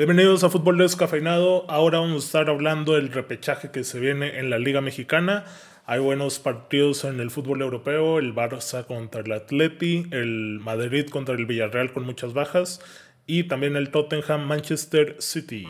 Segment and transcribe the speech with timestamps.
[0.00, 1.70] Bienvenidos a Fútbol Descafeinado.
[1.70, 5.44] Ahora vamos a estar hablando del repechaje que se viene en la Liga Mexicana.
[5.84, 11.34] Hay buenos partidos en el fútbol europeo, el Barça contra el Atleti, el Madrid contra
[11.34, 12.80] el Villarreal con muchas bajas
[13.26, 15.68] y también el Tottenham Manchester City.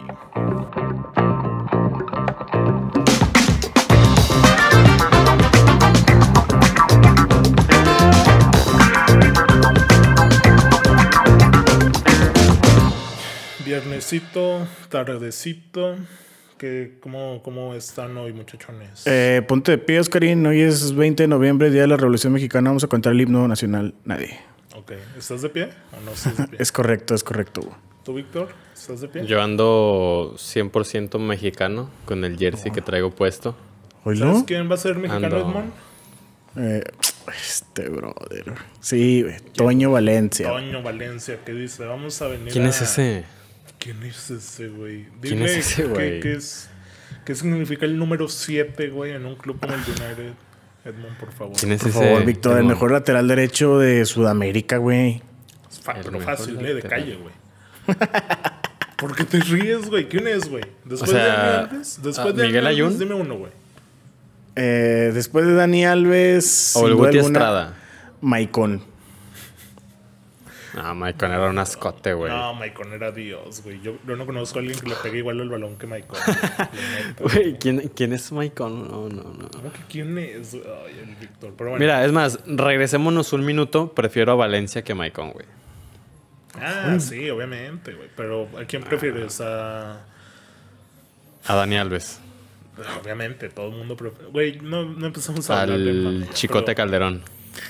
[13.75, 15.95] Viernesito, tardecito.
[16.59, 19.07] Que, ¿cómo, ¿Cómo están hoy, muchachones?
[19.07, 20.45] Eh, ponte de pie, Oscarín.
[20.45, 22.71] Hoy es 20 de noviembre, Día de la Revolución Mexicana.
[22.71, 23.95] Vamos a contar el himno nacional.
[24.05, 24.41] Nadie.
[24.75, 24.91] Ok.
[25.17, 26.59] ¿Estás de pie o no estás de pie?
[26.61, 27.61] Es correcto, es correcto.
[28.05, 28.49] ¿Tú, Víctor?
[28.75, 29.25] ¿Estás de pie?
[29.27, 33.55] Yo ando 100% mexicano con el jersey que traigo puesto.
[34.03, 34.47] ¿Hoy ¿Sabes no?
[34.47, 35.39] quién va a ser mexicano, Ando.
[35.49, 35.73] Edmond?
[36.57, 36.83] Eh,
[37.41, 38.53] este brother.
[38.81, 39.25] Sí.
[39.55, 40.49] Toño Valencia.
[40.49, 43.25] Toño Valencia, que dice, vamos a venir ¿Quién a- es ese?
[43.81, 45.07] ¿Quién es ese, güey?
[45.21, 46.21] ¿Quién Dime es ese, qué- güey?
[46.21, 46.69] ¿qué, es,
[47.25, 50.33] ¿Qué significa el número 7, güey, en un club como el United?
[50.85, 51.57] Edmond, por favor.
[51.59, 51.99] ¿Quién es Por ese?
[51.99, 55.21] favor, Víctor, el mejor lateral derecho de Sudamérica, güey.
[55.71, 57.35] Es fa- El pero fácil, eh, de calle, güey.
[58.97, 60.09] ¿Por qué te ríes, güey?
[60.09, 60.65] ¿Quién es, güey?
[60.85, 62.01] Después O sea, de Dani Alves.
[62.03, 62.99] Después ah, de Miguel Ayun.
[62.99, 63.53] dime uno, güey.
[64.57, 66.75] Eh, después de Dani Alves.
[66.77, 67.75] O el Guti alguna, Estrada.
[68.21, 68.83] Maicon.
[70.77, 72.33] Ah, Maicon era un ascote, güey.
[72.33, 73.81] No, Maicon era Dios, güey.
[73.81, 76.19] Yo, yo no conozco a alguien que le pegue igual al balón que Maicon.
[77.19, 77.59] güey.
[77.59, 78.89] ¿quién, ¿quién es Maicon?
[78.89, 79.49] No, no, no.
[79.49, 80.55] ¿Cómo que ¿Quién es?
[80.55, 81.55] Ay, el Víctor.
[81.57, 81.85] Pero bueno.
[81.85, 83.93] Mira, es más, regresémonos un minuto.
[83.93, 85.47] Prefiero a Valencia que a Maicon, güey.
[86.61, 88.09] Ah, sí, obviamente, güey.
[88.17, 89.41] Pero ¿a quién prefieres?
[89.41, 90.05] A...
[91.47, 92.21] A Dani Alves.
[93.03, 94.31] Obviamente, todo el mundo prefiere.
[94.31, 97.23] Güey, no, no empezamos a hablar de Al Chicote pero Calderón.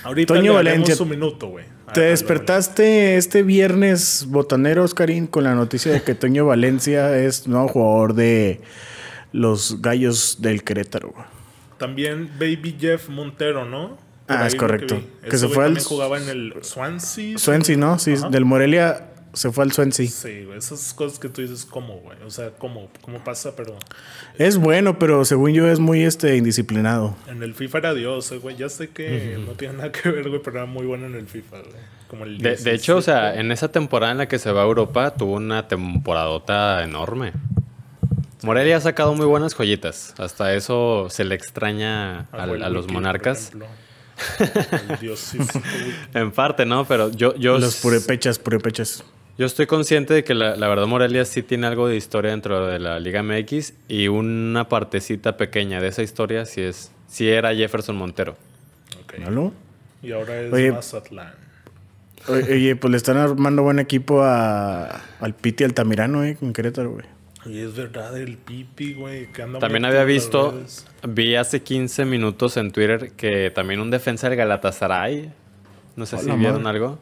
[0.05, 0.95] Ahorita Toño le Valencia.
[1.01, 1.65] un minuto, güey.
[1.91, 7.49] Ah, Te despertaste este viernes botanero, Oscarín, con la noticia de que Toño Valencia es
[7.49, 8.61] nuevo jugador de
[9.33, 11.13] los Gallos del Querétaro.
[11.79, 13.97] También Baby Jeff Montero, ¿no?
[14.27, 15.03] Por Ah, es correcto.
[15.29, 17.37] Que se fue al- también jugaba en el Swansea.
[17.39, 17.99] Swansea, ¿no?
[17.99, 18.29] Sí, Ajá.
[18.29, 20.07] del Morelia se fue al Swansea.
[20.09, 20.59] Sí, güey.
[20.59, 22.17] Esas cosas que tú dices, ¿cómo, güey?
[22.27, 23.55] O sea, ¿cómo, cómo pasa?
[23.57, 23.77] Pero
[24.39, 27.17] Es bueno, pero según yo es muy este indisciplinado.
[27.29, 28.57] en el FIFA era Dios, eh, güey.
[28.57, 31.27] Ya sé que no tiene nada que ver, güey, pero era muy bueno en el
[31.27, 32.01] FIFA, güey.
[32.09, 33.03] Como el De, de hecho, o 17.
[33.05, 37.33] sea, en esa temporada en la que se va a Europa, tuvo una temporadota enorme.
[38.43, 40.15] Morelia ha sacado muy buenas joyitas.
[40.19, 43.53] Hasta eso se le extraña A al- Joel a, los Wiki, por monarcas.
[46.15, 46.85] En parte, ¿no?
[46.85, 49.05] Pero yo, yo, Los purépechas, purépechas.
[49.39, 52.67] Yo estoy consciente de que la, la verdad Morelia sí tiene algo de historia dentro
[52.67, 57.55] de la Liga MX y una partecita pequeña de esa historia sí es sí era
[57.55, 58.37] Jefferson Montero.
[59.03, 59.19] Ok.
[59.31, 59.53] ¿No?
[60.03, 60.73] Y ahora es Oye.
[60.73, 61.33] Mazatlán.
[62.29, 67.07] Oye, pues le están armando buen equipo a, al Piti Altamirano, eh, en Querétaro, güey.
[67.47, 70.87] Y es verdad, el Pipi, güey, que anda También había visto, redes.
[71.09, 75.33] vi hace 15 minutos en Twitter que también un defensa del Galatasaray,
[75.97, 76.77] no sé si vieron madre.
[76.77, 76.99] algo,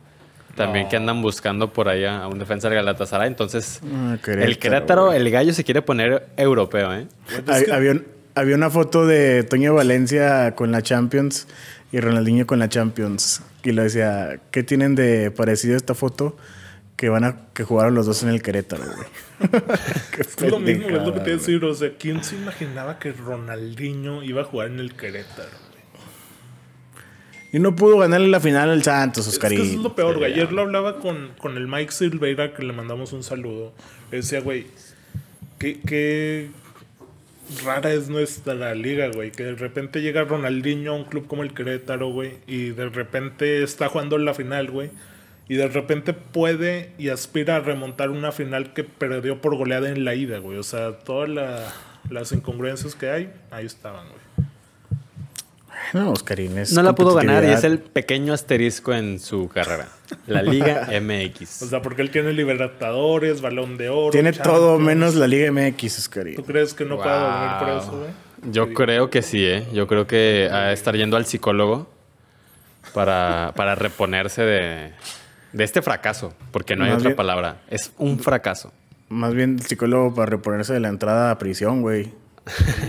[0.58, 3.28] también que andan buscando por ahí a un defensa del Galatasaray.
[3.28, 5.16] Entonces, Ah, el Querétaro, güey.
[5.18, 7.06] el gallo se quiere poner europeo, ¿eh?
[7.46, 11.48] Hab- Había, un- había una foto de Toño Valencia con la Champions
[11.92, 13.40] y Ronaldinho con la Champions.
[13.64, 16.36] Y le decía, ¿qué tienen de parecido esta foto?
[16.96, 19.08] Que van a que jugaron los dos en el Querétaro, güey.
[20.12, 21.64] Qué Es lo mismo, es lo que te iba a pendejada, decir.
[21.64, 25.67] O sea, ¿quién se imaginaba que Ronaldinho iba a jugar en el Querétaro?
[27.52, 29.60] Y no pudo ganarle la final al Santos, Es que Oscarín.
[29.60, 30.32] eso es lo peor, güey.
[30.32, 33.72] Ayer lo hablaba con, con el Mike Silveira, que le mandamos un saludo.
[34.10, 34.66] Le decía, güey,
[35.58, 36.50] qué, qué
[37.64, 39.30] rara es nuestra liga, güey.
[39.32, 42.32] Que de repente llega Ronaldinho a un club como el Querétaro, güey.
[42.46, 44.90] Y de repente está jugando en la final, güey.
[45.48, 50.04] Y de repente puede y aspira a remontar una final que perdió por goleada en
[50.04, 50.58] la ida, güey.
[50.58, 51.72] O sea, todas la-
[52.10, 54.27] las incongruencias que hay, ahí estaban, güey.
[55.94, 59.88] No, Oscarín, es No la pudo ganar y es el pequeño asterisco en su carrera.
[60.26, 61.62] La Liga MX.
[61.62, 64.10] O sea, porque él tiene Libertadores, Balón de Oro.
[64.10, 66.36] Tiene todo menos la Liga MX, Oscarín.
[66.36, 67.78] ¿Tú crees que no pueda dormir por Wow.
[67.78, 68.52] eso, güey?
[68.52, 69.66] Yo creo que sí, ¿eh?
[69.72, 71.88] Yo creo que a estar yendo al psicólogo
[72.94, 74.92] para, para reponerse de,
[75.52, 77.56] de este fracaso, porque no hay Más otra bien- palabra.
[77.68, 78.72] Es un fracaso.
[79.08, 82.12] Más bien el psicólogo para reponerse de la entrada a prisión, güey.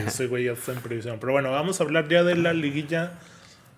[0.08, 1.18] Ese güey ya está en previsión.
[1.20, 3.14] Pero bueno, vamos a hablar ya de la liguilla,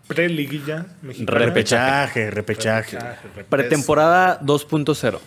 [0.07, 1.39] pre-liguilla mexicana.
[1.39, 2.97] Repechaje, repechaje.
[3.49, 5.19] Pretemporada 2.0.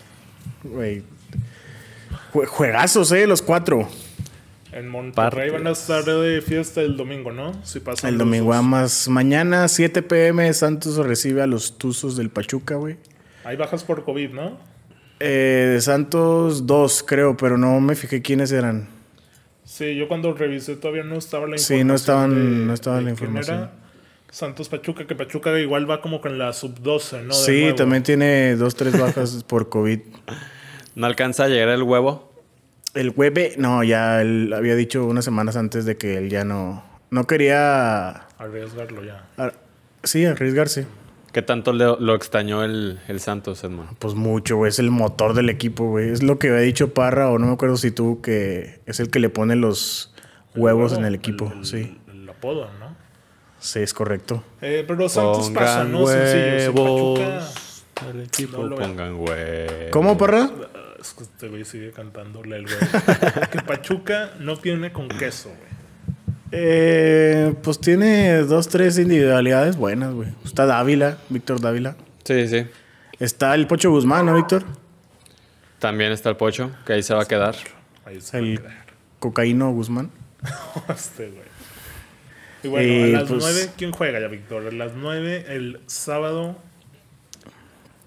[0.64, 1.02] Güey.
[2.32, 3.88] Jue- Juegazos, eh, los cuatro.
[4.72, 7.52] En Monterrey van a estar de fiesta el domingo, ¿no?
[7.64, 9.06] Si pasan El domingo más.
[9.08, 12.96] Mañana, 7 pm, Santos recibe a los Tuzos del Pachuca, güey.
[13.44, 14.58] Hay bajas por COVID, ¿no?
[15.20, 18.88] Eh, de Santos, dos, creo, pero no me fijé quiénes eran.
[19.64, 21.88] Sí, yo cuando revisé todavía no estaba la Sí, información.
[21.88, 23.56] no estaban- de- no estaba de la quién información.
[23.58, 23.72] era
[24.30, 27.28] Santos Pachuca, que Pachuca igual va como con la sub-12, ¿no?
[27.34, 27.76] De sí, nuevo.
[27.76, 30.00] también tiene dos, tres bajas por COVID.
[30.96, 32.32] ¿No alcanza a llegar el huevo?
[32.94, 36.84] El Webe, no, ya él había dicho unas semanas antes de que él ya no,
[37.10, 39.24] no quería, Arriesgarlo ya.
[39.36, 39.54] ar-
[40.04, 40.86] sí, arriesgarse.
[41.34, 43.96] ¿Qué tanto le- lo extrañó el, el Santos, Edmond?
[43.98, 46.08] Pues mucho, güey, es el motor del equipo, güey.
[46.10, 49.10] Es lo que había dicho Parra, o no me acuerdo si tú, que es el
[49.10, 50.14] que le pone los
[50.54, 51.98] huevos en el equipo, el- sí.
[52.10, 52.94] El apodo, ¿no?
[53.58, 54.44] Sí, es correcto.
[54.62, 56.06] Eh, pero Santos pasa, Pongan ¿no?
[56.06, 57.16] Sencillo.
[58.08, 59.72] Al equipo, no pongan huevos.
[59.90, 60.50] ¿Cómo, Parra?
[60.74, 62.76] Ah, Es que este güey sigue cantándole el güey.
[63.50, 65.73] que Pachuca no tiene con queso, güey.
[66.56, 70.28] Eh, pues tiene dos, tres individualidades buenas, güey.
[70.44, 71.96] Está Dávila, Víctor Dávila.
[72.22, 72.66] Sí, sí.
[73.18, 74.64] Está el Pocho Guzmán, ¿no, Víctor?
[75.80, 77.56] También está el Pocho, que ahí se va a quedar.
[78.04, 78.84] Ahí se El va a quedar.
[79.18, 80.10] Cocaíno Guzmán.
[80.88, 81.44] este güey.
[82.62, 84.66] Y bueno, a las pues- nueve, ¿quién juega ya, Víctor?
[84.68, 86.56] A las nueve, el sábado.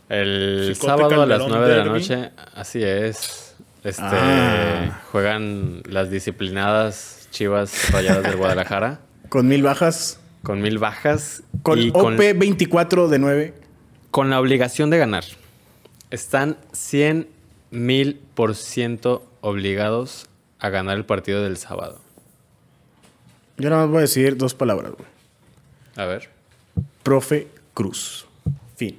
[0.10, 3.56] El Chicote sábado a las 9 de la noche, así es.
[3.84, 5.02] Este, Ah.
[5.12, 9.00] Juegan las disciplinadas Chivas Rayadas del Guadalajara
[9.30, 10.20] Con mil bajas.
[10.42, 13.54] con mil bajas Con y con, OP 24 de 9.
[14.10, 15.24] con la obligación de ganar.
[16.10, 17.28] Están 100
[17.70, 22.00] mil por ciento obligados a ganar el partido del sábado.
[23.58, 25.08] Yo nada más voy a decir dos palabras, güey.
[25.96, 26.30] A ver.
[27.04, 28.26] Profe Cruz.
[28.78, 28.98] Fin.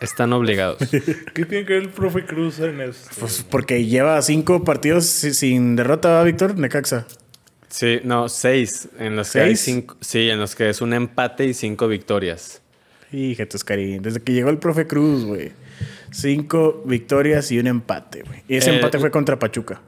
[0.00, 0.78] Están obligados.
[1.34, 3.10] ¿Qué tiene que ver el profe Cruz en esto?
[3.20, 6.56] Pues porque lleva cinco partidos si- sin derrota, ¿va, Víctor?
[6.58, 7.06] Necaxa.
[7.72, 8.88] Sí, no, seis.
[8.98, 9.60] En los que hay ¿Seis?
[9.60, 9.96] cinco.
[10.00, 12.60] Sí, en los que es un empate y cinco victorias.
[13.10, 14.02] Fíjate, Oscarín.
[14.02, 15.52] Desde que llegó el profe Cruz, güey.
[16.10, 18.42] Cinco victorias y un empate, güey.
[18.46, 19.80] Y ese Eh, empate fue contra Pachuca.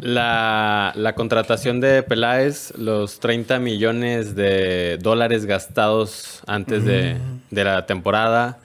[0.00, 7.18] La, la contratación de Peláez, los 30 millones de dólares gastados antes de,
[7.50, 8.58] de la temporada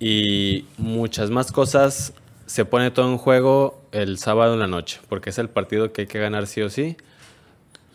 [0.00, 2.14] y muchas más cosas,
[2.46, 6.02] se pone todo en juego el sábado en la noche, porque es el partido que
[6.02, 6.96] hay que ganar sí o sí,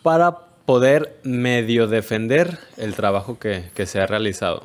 [0.06, 4.62] para poder medio defender el trabajo que, que se ha realizado.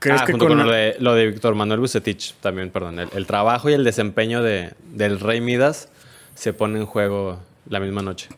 [0.00, 2.98] ¿Crees Ah, que junto con con lo de, lo de Víctor Manuel Bucetich también, perdón.
[2.98, 5.88] El, el trabajo y el desempeño de, del Rey Midas
[6.34, 7.38] se pone en juego
[7.68, 8.28] la misma noche.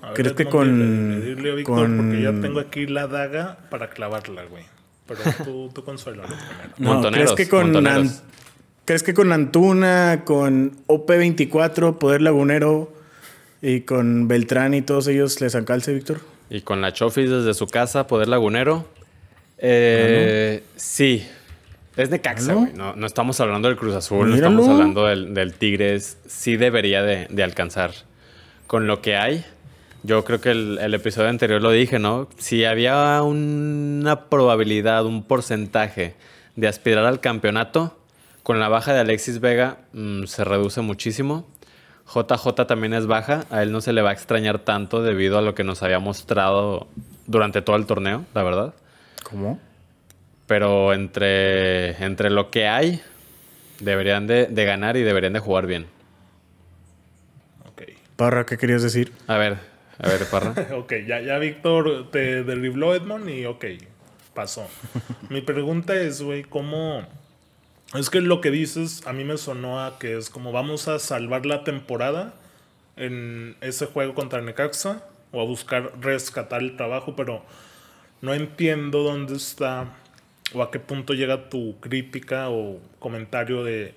[0.00, 3.08] A ver, ¿crees que Edmond, con- dile a Víctor, con- porque ya tengo aquí la
[3.08, 4.62] daga para clavarla, güey.
[5.08, 6.74] Pero tú, tú consuélalo primero.
[6.78, 7.98] No, Montoneros, ¿crees que con montoneros.
[8.20, 8.28] An-
[8.84, 12.92] ¿Crees que con Antuna, con OP24, Poder Lagunero
[13.62, 16.20] y con Beltrán y todos ellos les alcance, Víctor?
[16.50, 18.86] Y con la Chofis desde su casa, Poder Lagunero.
[19.58, 21.26] Eh, Sí.
[21.96, 22.60] Es de Caxa, Míralo.
[22.60, 22.72] güey.
[22.74, 24.50] No, no estamos hablando del Cruz Azul, no Míralo.
[24.60, 26.16] estamos hablando del, del Tigres.
[26.28, 27.90] Sí debería de, de alcanzar.
[28.68, 29.44] Con lo que hay,
[30.04, 32.28] yo creo que el, el episodio anterior lo dije, ¿no?
[32.38, 36.14] Si había una probabilidad, un porcentaje
[36.54, 37.98] de aspirar al campeonato,
[38.44, 41.48] con la baja de Alexis Vega mm, se reduce muchísimo.
[42.14, 45.42] JJ también es baja, a él no se le va a extrañar tanto debido a
[45.42, 46.88] lo que nos había mostrado
[47.26, 48.74] durante todo el torneo, la verdad.
[49.22, 49.60] ¿Cómo?
[50.46, 53.02] Pero entre, entre lo que hay,
[53.80, 55.86] deberían de, de ganar y deberían de jugar bien.
[57.70, 57.82] Ok.
[58.16, 59.12] Parra, ¿qué querías decir?
[59.26, 59.58] A ver,
[59.98, 60.54] a ver, Parra.
[60.76, 63.64] Ok, ya, ya Víctor te derribló Edmond y ok,
[64.32, 64.66] pasó.
[65.28, 67.06] Mi pregunta es, güey, ¿cómo...?
[67.94, 70.98] Es que lo que dices a mí me sonó a que es como vamos a
[70.98, 72.34] salvar la temporada
[72.96, 77.42] en ese juego contra Necaxa o a buscar rescatar el trabajo, pero
[78.20, 79.86] no entiendo dónde está
[80.52, 83.94] o a qué punto llega tu crítica o comentario de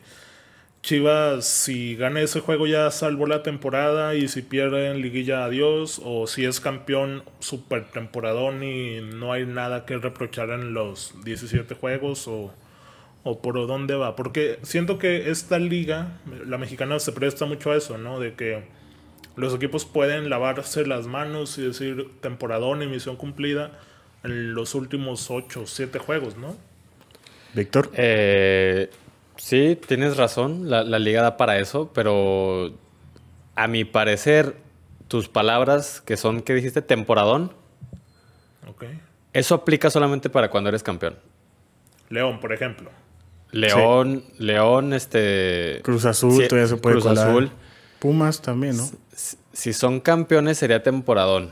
[0.84, 6.02] Chivas, si gana ese juego ya salvó la temporada y si pierde en liguilla adiós
[6.04, 11.76] o si es campeón super temporadón y no hay nada que reprochar en los 17
[11.76, 12.52] juegos o,
[13.24, 14.16] o por dónde va.
[14.16, 18.20] Porque siento que esta liga, la mexicana se presta mucho a eso, ¿no?
[18.20, 18.64] De que
[19.36, 23.72] los equipos pueden lavarse las manos y decir temporadón y misión cumplida
[24.24, 26.56] en los últimos 8 o 7 juegos, ¿no?
[27.54, 27.90] Víctor.
[27.96, 28.90] Eh,
[29.38, 32.72] sí, tienes razón, la, la liga da para eso, pero
[33.56, 34.56] a mi parecer,
[35.08, 36.82] tus palabras que son, ¿qué dijiste?
[36.82, 37.52] Temporadón,
[38.68, 38.86] Ok.
[39.34, 41.16] eso aplica solamente para cuando eres campeón.
[42.10, 42.90] León, por ejemplo.
[43.52, 45.80] León, León, este...
[45.84, 47.30] Cruz Azul todavía se puede Cruz colar.
[47.30, 47.52] Azul.
[48.00, 48.90] Pumas también, ¿no?
[49.14, 51.52] Si- Si son campeones sería temporadón.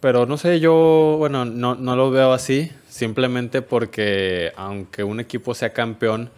[0.00, 2.70] Pero no sé, yo, bueno, no, no lo veo así.
[2.88, 6.30] Simplemente porque aunque un equipo sea campeón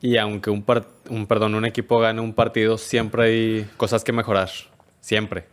[0.00, 4.12] y aunque un, par- un, perdón, un equipo gane un partido, siempre hay cosas que
[4.12, 4.50] mejorar.
[5.00, 5.44] Siempre.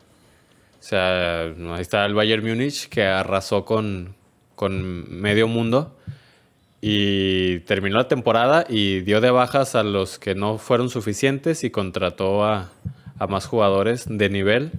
[0.79, 4.15] O sea, ahí está el Bayern Múnich que arrasó con,
[4.55, 5.95] con medio mundo
[6.81, 11.71] y terminó la temporada y dio de bajas a los que no fueron suficientes y
[11.71, 12.69] contrató a,
[13.17, 14.71] a más jugadores de nivel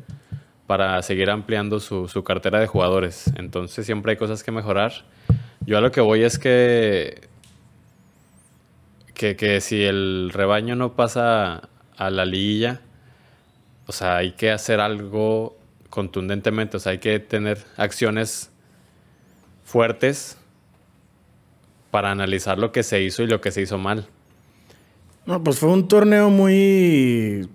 [0.67, 3.31] para seguir ampliando su, su, cartera de jugadores.
[3.37, 4.93] Entonces siempre hay cosas que mejorar.
[5.67, 7.29] Yo a lo que voy es que,
[9.13, 12.81] que, que si el rebaño no pasa a la liguilla,
[13.87, 15.59] o sea, hay que hacer algo
[15.91, 18.51] contundentemente, o sea, hay que tener acciones
[19.65, 20.40] fuertes
[21.91, 24.07] para analizar lo que se hizo y lo que se hizo mal.
[25.27, 27.49] No, pues fue un torneo muy.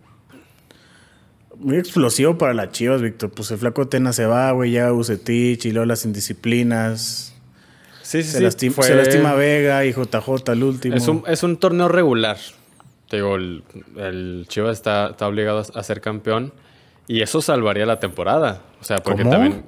[1.57, 3.31] Muy explosivo para las Chivas, Víctor.
[3.31, 7.33] Pues el flaco Tena se va, güey, ya Ucetich y luego las indisciplinas.
[8.01, 8.43] Sí, sí, se, sí.
[8.43, 10.95] lastima, fue- se lastima Vega y JJ el último.
[10.95, 12.37] Es un, es un torneo regular.
[13.09, 13.63] Te digo, el,
[13.97, 16.53] el Chivas está, está obligado a ser campeón
[17.07, 18.61] y eso salvaría la temporada.
[18.81, 19.31] O sea, porque ¿Cómo?
[19.31, 19.63] también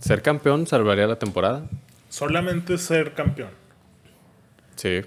[0.00, 1.66] ser campeón salvaría la temporada.
[2.14, 3.50] Solamente ser campeón.
[4.76, 5.00] Sí.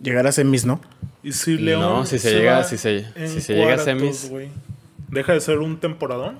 [0.00, 0.80] Llegar a semis, ¿no?
[1.24, 1.80] Y si León.
[1.80, 4.30] No, si se llega- va si se- en si se llega a semis.
[5.08, 6.38] ¿Deja de ser un temporadón?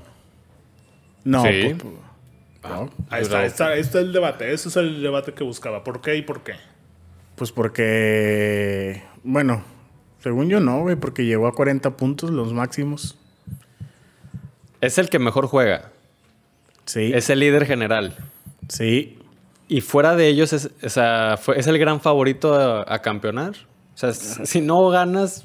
[1.24, 1.42] No.
[1.42, 1.74] Sí.
[1.74, 2.90] po- po- no.
[3.10, 4.52] Ahí está, ahí está, ahí está el debate.
[4.52, 5.82] Ese es el debate que buscaba.
[5.82, 6.52] ¿Por qué y por qué?
[7.34, 9.02] Pues porque.
[9.24, 9.64] Bueno,
[10.20, 13.18] según yo no, güey, porque llegó a 40 puntos los máximos.
[14.80, 15.90] Es el que mejor juega.
[16.84, 17.10] Sí.
[17.12, 18.16] Es el líder general.
[18.68, 19.18] Sí.
[19.68, 23.52] Y fuera de ellos es, o sea, fue- es el gran favorito a, a campeonar.
[23.94, 25.44] O sea, si no ganas,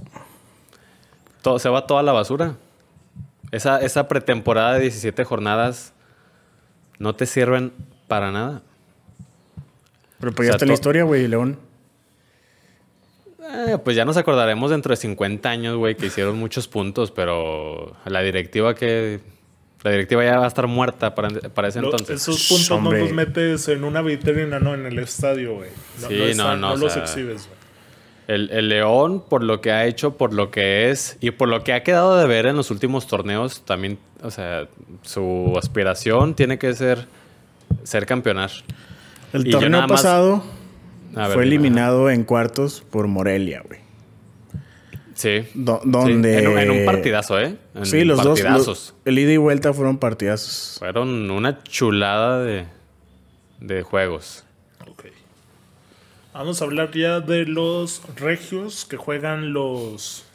[1.41, 2.55] todo, se va toda la basura.
[3.51, 5.93] Esa, esa pretemporada de 17 jornadas
[6.99, 7.73] no te sirven
[8.07, 8.61] para nada.
[10.19, 11.57] Pero pues O ya sea, está la to- historia, güey, León.
[13.67, 17.95] Eh, pues ya nos acordaremos dentro de 50 años, güey, que hicieron muchos puntos, pero
[18.05, 19.19] la directiva que...
[19.83, 22.21] La directiva ya va a estar muerta para, para ese Lo- entonces.
[22.21, 22.99] esos puntos Hombre.
[22.99, 25.69] no los metes en una vitrina, no, en el estadio, güey.
[26.01, 27.61] No, Sí, no, no, están- no, los sea, exhibes, güey.
[28.27, 31.63] El, el León, por lo que ha hecho, por lo que es y por lo
[31.63, 34.67] que ha quedado de ver en los últimos torneos, también, o sea,
[35.01, 37.07] su aspiración tiene que ser
[37.83, 38.51] ser campeonar.
[39.33, 40.43] El Y torneo más- pasado
[41.13, 43.80] ver, fue eliminado en cuartos por Morelia, güey.
[45.21, 45.47] Sí.
[45.53, 46.39] Do- Sí, donde.
[46.39, 47.55] En, un- en un partidazo, ¿eh?
[47.75, 48.41] En Sí, los dos.
[48.41, 50.77] los- el ida y vuelta fueron partidazos.
[50.79, 52.65] Fueron una chulada de,
[53.59, 54.43] de juegos.
[54.87, 55.05] Ok.
[56.33, 60.25] Vamos a hablar ya de los regios que juegan los.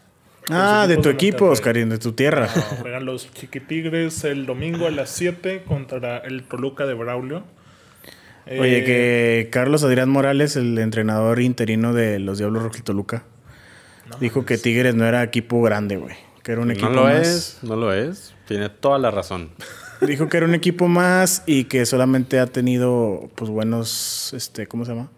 [0.48, 1.46] Ah, de tu equipo.
[1.46, 2.48] Oscarín, de tu tierra.
[2.54, 7.42] No, juegan los Chiquitigres el domingo a las 7 contra el Toluca de Braulio.
[8.46, 13.24] Oye, Eh, que Carlos Adrián Morales, el entrenador interino de los Diablos Rojos Toluca,
[14.10, 16.14] no dijo que Tigres no era equipo grande, güey.
[16.42, 17.26] Que era un equipo No lo más.
[17.26, 18.34] es, no lo es.
[18.46, 19.50] Tiene toda la razón.
[20.00, 24.84] Dijo que era un equipo más y que solamente ha tenido, pues, buenos, este, ¿cómo
[24.84, 25.08] se llama?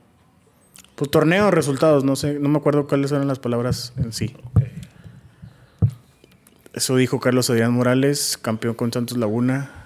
[0.95, 4.37] Pues torneos, resultados, no sé, no me acuerdo cuáles eran las palabras en sí.
[6.75, 9.78] Eso dijo Carlos Adrián Morales, campeón con Santos Laguna.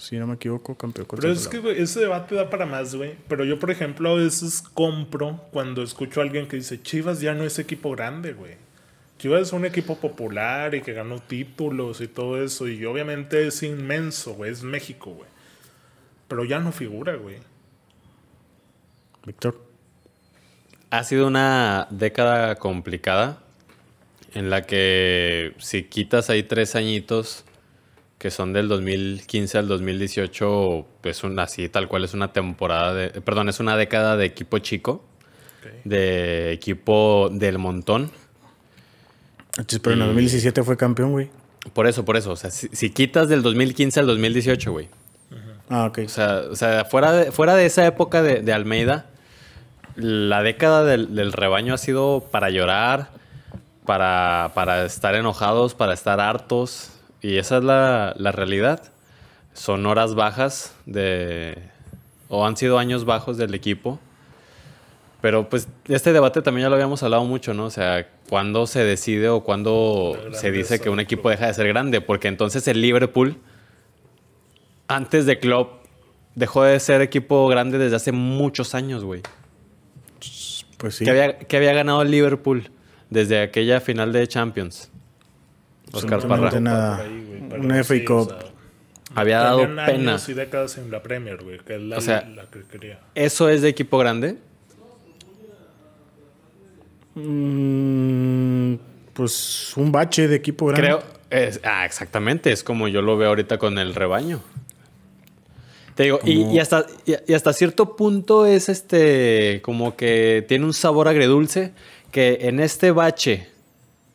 [0.00, 3.16] Si no me equivoco, campeón con Pero es que, ese debate da para más, güey.
[3.28, 7.34] Pero yo, por ejemplo, a veces compro cuando escucho a alguien que dice Chivas ya
[7.34, 8.54] no es equipo grande, güey.
[9.18, 12.66] Chivas es un equipo popular y que ganó títulos y todo eso.
[12.66, 14.50] Y obviamente es inmenso, güey.
[14.50, 15.28] Es México, güey.
[16.28, 17.36] Pero ya no figura, güey.
[19.26, 19.62] Víctor.
[20.88, 23.42] Ha sido una década complicada
[24.32, 27.44] en la que si quitas ahí tres añitos
[28.20, 33.08] que son del 2015 al 2018, pues un, así tal cual es una temporada de,
[33.22, 35.02] perdón, es una década de equipo chico,
[35.84, 38.10] de equipo del montón.
[39.82, 41.30] Pero en el Y- 2017 fue campeón, güey.
[41.72, 44.88] Por eso, por eso, o sea, si, si quitas del 2015 al 2018, güey.
[45.70, 46.00] Ah, ok.
[46.04, 49.06] O sea, o sea fuera, de, fuera de esa época de, de Almeida,
[49.96, 53.10] la década del, del rebaño ha sido para llorar,
[53.86, 56.90] para, para estar enojados, para estar hartos.
[57.22, 58.82] Y esa es la, la realidad.
[59.52, 61.58] Son horas bajas de...
[62.28, 63.98] o han sido años bajos del equipo.
[65.20, 67.66] Pero pues este debate también ya lo habíamos hablado mucho, ¿no?
[67.66, 71.68] O sea, ¿cuándo se decide o cuándo se dice que un equipo deja de ser
[71.68, 72.00] grande?
[72.00, 73.36] Porque entonces el Liverpool
[74.88, 75.84] antes de Klopp
[76.34, 79.22] dejó de ser equipo grande desde hace muchos años, güey.
[80.78, 81.04] Pues sí.
[81.04, 82.70] ¿Qué, había, qué había ganado el Liverpool
[83.10, 84.90] desde aquella final de Champions?
[85.92, 86.60] Oscar Absolutamente Parra.
[86.60, 87.06] nada.
[87.58, 88.28] Una FA sí, o Cup.
[88.30, 88.38] sea,
[89.14, 89.84] Había dado pena.
[89.86, 91.58] años y décadas en la Premier, güey.
[91.58, 93.00] Que es la, O sea, la que quería.
[93.14, 94.36] ¿Eso es de equipo grande?
[97.14, 98.74] Mm,
[99.12, 100.82] pues un bache de equipo grande.
[100.88, 101.02] Creo.
[101.30, 102.52] es- ah, exactamente.
[102.52, 104.40] Es como yo lo veo ahorita con el rebaño.
[105.94, 109.60] Te digo, y, y hasta, y, y hasta cierto punto es este.
[109.62, 111.72] Como que tiene un sabor agredulce.
[112.10, 113.48] Que en este bache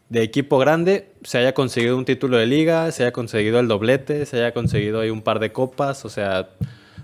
[0.10, 4.26] de equipo grande se haya conseguido un título de liga, se haya conseguido el doblete,
[4.26, 6.06] se haya conseguido ahí un par de copas.
[6.06, 6.50] O sea,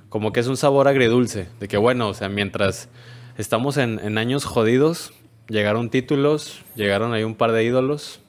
[0.09, 1.47] como que es un sabor agredulce.
[1.59, 2.89] De que bueno, o sea, mientras
[3.37, 5.13] estamos en, años jodidos,
[5.47, 8.19] llegaron títulos, llegaron ahí un par de ídolos.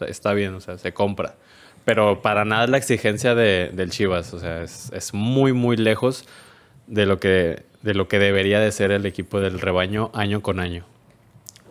[0.00, 1.36] Está bien, o sea, se compra.
[1.84, 4.32] Pero para nada la exigencia de, del Chivas.
[4.32, 6.24] O sea, es, es muy, muy lejos
[6.86, 10.60] de lo, que, de lo que debería de ser el equipo del rebaño año con
[10.60, 10.86] año.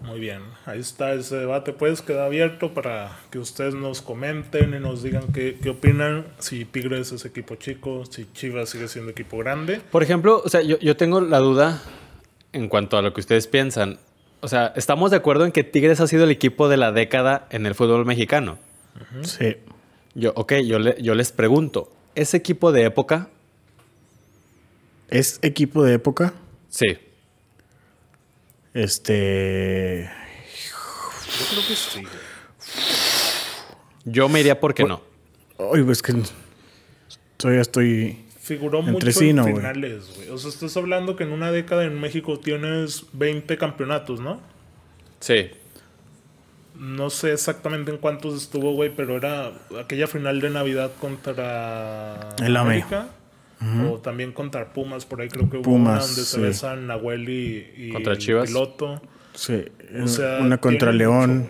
[0.03, 4.79] Muy bien, ahí está ese debate, pues queda abierto para que ustedes nos comenten y
[4.79, 9.37] nos digan qué, qué opinan, si Tigres es equipo chico, si Chivas sigue siendo equipo
[9.37, 9.79] grande.
[9.91, 11.81] Por ejemplo, o sea, yo, yo tengo la duda
[12.51, 13.97] en cuanto a lo que ustedes piensan.
[14.41, 17.47] O sea, estamos de acuerdo en que Tigres ha sido el equipo de la década
[17.49, 18.57] en el fútbol mexicano.
[19.21, 19.55] Sí.
[20.15, 23.29] Yo, ok, yo, le- yo les pregunto, ¿es equipo de época?
[25.09, 26.33] ¿Es equipo de época?
[26.69, 26.97] Sí.
[28.73, 30.09] Este.
[31.39, 32.01] Yo creo que sí.
[32.01, 32.13] güey.
[34.05, 35.01] Yo me iría porque no.
[35.59, 36.13] Ay, pues que.
[37.37, 38.19] Todavía estoy.
[38.39, 40.29] Figuró Entre mucho sí, en no, finales, güey.
[40.29, 44.41] O sea, estás hablando que en una década en México tienes 20 campeonatos, ¿no?
[45.21, 45.51] Sí.
[46.77, 52.57] No sé exactamente en cuántos estuvo, güey, pero era aquella final de Navidad contra El
[52.57, 52.69] AME.
[52.75, 53.07] América.
[53.91, 57.29] O también contra Pumas, por ahí creo que hubo Pumas, una donde se besan Nahuel
[57.29, 58.47] y, y Contra Chivas.
[58.47, 59.01] Piloto.
[59.33, 59.63] Sí.
[60.03, 61.47] O sea, una contra León.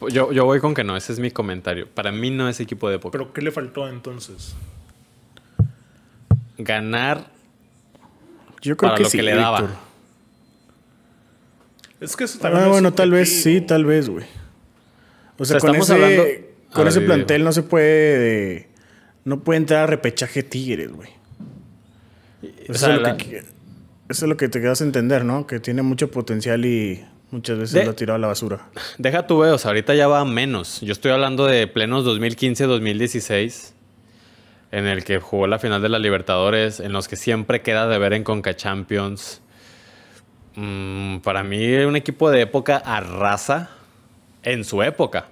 [0.00, 0.12] mucho.
[0.14, 1.88] Yo, yo voy con que no, ese es mi comentario.
[1.88, 3.12] Para mí no es equipo de época.
[3.18, 4.54] pero ¿qué le faltó entonces?
[6.58, 7.26] Ganar
[8.62, 9.16] Yo creo para que lo sí.
[9.18, 9.68] que le daba.
[12.00, 14.24] Es que eso también Ah, es bueno, tal vez sí, tal vez, güey.
[15.38, 16.24] O sea, O sea, con estamos ese, hablando-
[16.70, 18.68] con A ver, ese plantel no se puede.
[19.26, 21.10] No puede entrar a repechaje Tigres, güey.
[22.42, 23.44] Eso, O sea, es lo la- que, eso
[24.08, 25.46] es lo que te quedas a entender, ¿no?
[25.46, 28.68] Que tiene mucho potencial y muchas veces De- lo ha tirado a la basura.
[28.98, 30.80] Deja tu o sea, ahorita ya va menos.
[30.80, 33.72] Yo estoy hablando de plenos 2015-2016,
[34.70, 37.98] en el que jugó la final de la Libertadores, en los que siempre queda de
[37.98, 39.42] ver en Conca Champions.
[40.54, 43.70] Mm, para mí, un equipo de época arrasa
[44.42, 45.26] en su época.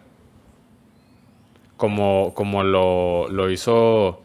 [1.77, 4.23] Como, como lo, lo hizo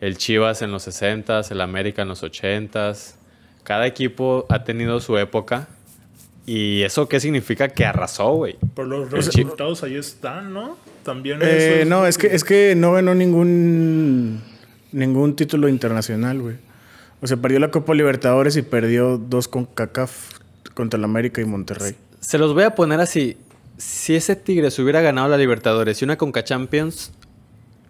[0.00, 3.14] el Chivas en los 60s, el América en los 80s.
[3.62, 5.68] Cada equipo ha tenido su época.
[6.46, 7.68] ¿Y eso qué significa?
[7.68, 8.56] Que arrasó, güey.
[8.74, 10.76] Pero los resultados ahí están, ¿no?
[11.02, 14.42] También Eh, eso no, es que, es que no ganó ningún
[14.92, 16.56] ningún título internacional, güey.
[17.20, 20.38] O sea, perdió la Copa Libertadores y perdió dos con CACAF
[20.74, 21.94] contra el América y Monterrey.
[22.20, 23.36] Se los voy a poner así.
[23.78, 27.12] Si ese Tigres hubiera ganado la Libertadores y una Conca Champions,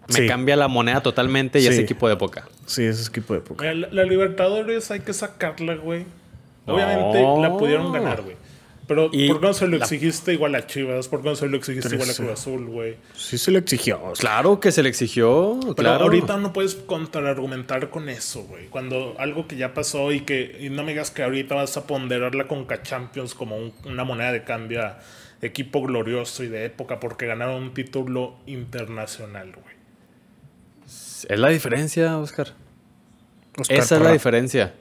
[0.07, 0.27] me Sí.
[0.27, 1.81] cambia la moneda totalmente y es Sí.
[1.81, 2.47] equipo de época.
[2.65, 3.63] Sí, ese es equipo de época.
[3.63, 6.05] Mira, la, la Libertadores hay que sacarla, güey.
[6.67, 6.75] No.
[6.75, 8.35] Obviamente la pudieron ganar, güey.
[8.87, 11.07] Pero Y ¿por qué no se lo la- exigiste igual a Chivas?
[11.07, 12.13] ¿Por qué no se lo exigiste igual a.
[12.15, 12.95] Cruz Azul, güey?
[13.15, 14.01] Sí se lo exigió.
[14.17, 15.59] Claro que se le exigió.
[15.61, 16.03] Pero claro.
[16.05, 18.65] ahorita no puedes contraargumentar con eso, güey.
[18.67, 21.85] Cuando algo que ya pasó y que y no me digas que ahorita vas a
[21.85, 24.97] ponderar la Conca Champions como un- una moneda de cambio a
[25.41, 29.75] equipo glorioso y de época porque ganaron un título internacional, güey.
[30.85, 32.53] Es la diferencia, Oscar.
[33.57, 34.73] Oscar Esa es la diferencia.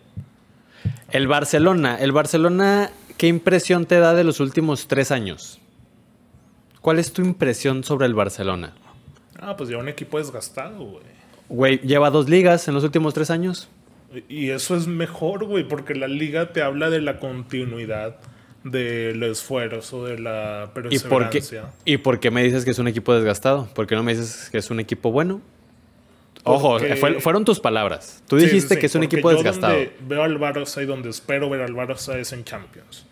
[1.11, 1.97] El Barcelona.
[1.99, 5.61] El Barcelona, ¿qué impresión te da de los últimos tres años?
[6.81, 8.75] ¿Cuál es tu impresión sobre el Barcelona?
[9.41, 11.03] Ah, pues ya un equipo desgastado, güey.
[11.49, 13.69] Güey, lleva dos ligas en los últimos tres años.
[14.29, 18.17] Y eso es mejor, güey, porque la liga te habla de la continuidad
[18.65, 21.65] del esfuerzo, de la ¿Y por, qué, perseverancia.
[21.85, 23.67] ¿Y por qué me dices que es un equipo desgastado?
[23.75, 25.41] ¿Por qué no me dices que es un equipo bueno?
[26.45, 28.23] Ojo, Porque- fue- fueron tus palabras.
[28.29, 29.75] Tú Sí, dijiste sí, sí, que es un equipo yo desgastado.
[29.75, 33.05] Donde veo al Barça y donde espero ver al Barça es en Champions.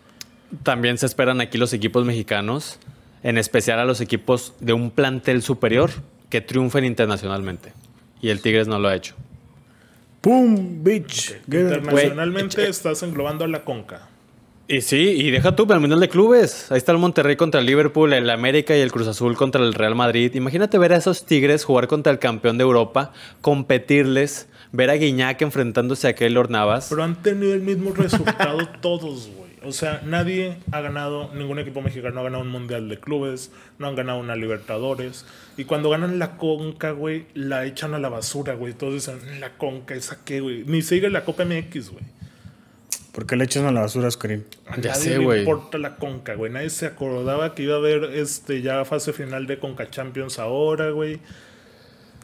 [0.63, 2.79] También se esperan aquí los equipos mexicanos,
[3.23, 5.91] en especial a los equipos de un plantel superior
[6.29, 7.73] que triunfen internacionalmente.
[8.21, 9.15] Y el Tigres no lo ha hecho.
[10.21, 10.83] ¡Pum!
[10.83, 11.33] Bitch.
[11.49, 14.07] Get- Internacionalmente Güey, estás englobando a la Conca.
[14.69, 16.69] Y sí, y deja tú, pero al menos de clubes.
[16.71, 19.73] Ahí está el Monterrey contra el Liverpool, el América y el Cruz Azul contra el
[19.73, 20.33] Real Madrid.
[20.35, 25.41] Imagínate ver a esos Tigres jugar contra el campeón de Europa, competirles, ver a Guiñac
[25.41, 26.87] enfrentándose a Keylor Navas.
[26.89, 29.47] Pero han tenido el mismo resultado todos, güey.
[29.63, 33.87] O sea, nadie ha ganado, ningún equipo mexicano ha ganado un mundial de clubes, no
[33.87, 35.25] han ganado una Libertadores.
[35.55, 38.73] Y cuando ganan la Conca, güey, la echan a la basura, güey.
[38.73, 40.63] Todos dicen, la Conca, ¿esa qué, güey?
[40.65, 42.16] Ni sigue la Copa MX, güey.
[43.17, 44.09] ¿Por qué le echan a la basura?
[44.09, 44.43] A Ya
[44.75, 45.39] nadie sé, le güey.
[45.39, 46.51] importa la Conca, güey.
[46.51, 50.91] Nadie se acordaba que iba a haber este ya fase final de Conca Champions ahora,
[50.91, 51.19] güey.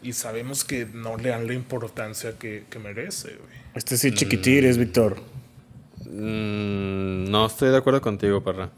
[0.03, 3.57] Y sabemos que no le dan la importancia que, que merece, güey.
[3.73, 5.15] Este sí, chiquitires, Víctor.
[6.05, 8.69] Mm, no estoy de acuerdo contigo, perra.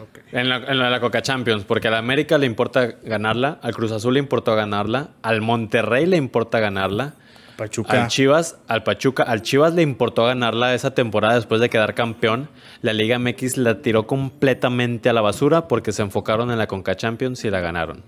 [0.00, 0.20] Ok.
[0.30, 3.58] En la, en la de la Coca Champions, porque a la América le importa ganarla,
[3.60, 7.14] al Cruz Azul le importó ganarla, al Monterrey le importa ganarla,
[7.60, 8.02] Pachuca.
[8.04, 12.48] al Chivas, al Pachuca, al Chivas le importó ganarla esa temporada después de quedar campeón.
[12.80, 16.96] La Liga MX la tiró completamente a la basura porque se enfocaron en la Conca
[16.96, 18.02] Champions y la ganaron.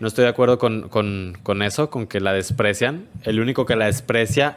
[0.00, 3.06] No estoy de acuerdo con, con- eso, con que la desprecian.
[3.22, 4.56] El único que la desprecia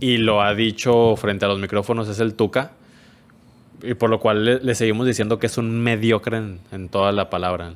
[0.00, 2.72] y lo ha dicho frente a los micrófonos es el Tuca.
[3.84, 6.42] Y por lo cual le, seguimos diciendo que es un mediocre
[6.72, 7.74] en toda la palabra.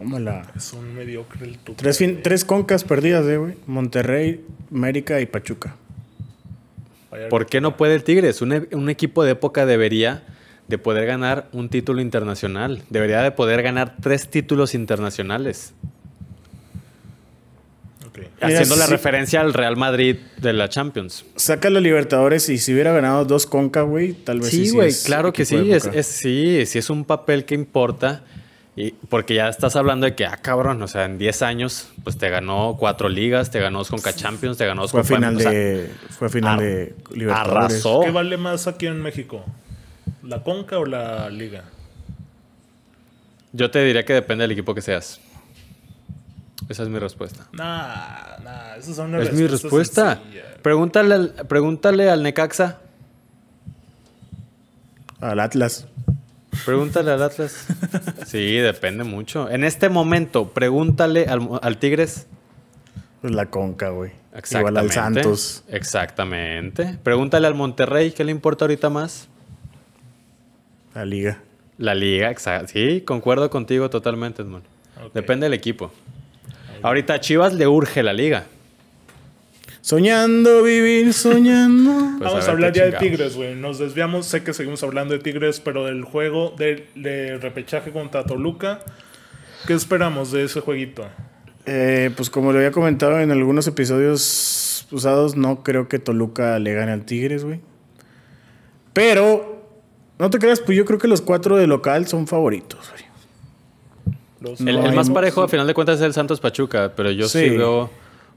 [0.00, 0.50] Tómala.
[0.56, 1.58] Es un mediocre el.
[1.76, 3.54] Tres, fin- tres concas perdidas, eh, güey.
[3.66, 4.40] Monterrey,
[4.72, 5.76] América y Pachuca.
[7.28, 8.40] ¿Por qué no puede el Tigres?
[8.40, 10.22] Un, e- un equipo de época debería
[10.68, 12.82] de poder ganar un título internacional.
[12.88, 15.74] Debería de poder ganar tres títulos internacionales.
[18.06, 18.18] Ok.
[18.42, 18.92] Mira, haciendo la sí.
[18.92, 21.24] referencia al Real Madrid de la Champions.
[21.36, 24.66] Saca los Libertadores y si hubiera ganado dos concas, güey, tal vez sí.
[24.66, 25.56] Sí, güey, claro que sí.
[25.70, 28.22] es- sí, sí es un papel que importa.
[28.76, 32.16] Y porque ya estás hablando de que, ah, cabrón, o sea, en 10 años, pues
[32.16, 35.40] te ganó cuatro ligas, te ganó Conca Champions, te ganó Fue a Copa- final o
[35.40, 37.56] sea, de, fue final ar- de Libertadores.
[37.72, 38.00] arrasó.
[38.00, 39.44] ¿Qué vale más aquí en México?
[40.22, 41.64] ¿La Conca o la Liga?
[43.52, 45.20] Yo te diría que depende del equipo que seas.
[46.68, 47.48] Esa es mi respuesta.
[47.52, 50.20] Nah, nah, esa es una es mi respuesta.
[50.62, 52.78] Pregúntale al, pregúntale al Necaxa.
[55.20, 55.86] Al Atlas.
[56.64, 57.66] Pregúntale al Atlas.
[58.26, 59.48] Sí, depende mucho.
[59.50, 62.26] En este momento, pregúntale al, al Tigres.
[63.20, 64.10] Pues la conca, güey.
[64.10, 64.80] Igual Exactamente.
[64.80, 65.64] al Santos.
[65.68, 66.98] Exactamente.
[67.02, 69.28] Pregúntale al Monterrey, ¿qué le importa ahorita más?
[70.94, 71.38] La Liga.
[71.78, 72.72] La liga, exacto.
[72.74, 74.64] Sí, concuerdo contigo totalmente, Edmond.
[75.14, 75.90] Depende del equipo.
[76.82, 78.44] Ahorita a Chivas le urge la liga.
[79.80, 81.90] Soñando, vivir soñando.
[82.20, 82.92] Pues Vamos a hablar ya de.
[82.98, 83.54] Tigres, güey.
[83.54, 84.26] Nos desviamos.
[84.26, 88.80] Sé que seguimos hablando de Tigres, pero del juego de, de repechaje contra Toluca.
[89.66, 91.06] ¿Qué esperamos de ese jueguito?
[91.64, 96.74] Eh, pues como lo había comentado en algunos episodios usados, no creo que Toluca le
[96.74, 97.60] gane al Tigres, güey.
[98.92, 99.62] Pero,
[100.18, 103.10] no te creas, pues yo creo que los cuatro de local son favoritos, güey.
[104.68, 107.56] El, más parejo, a final de cuentas, es el Santos Pachuca, pero yo sí, Sí.
[107.56, 107.90] veo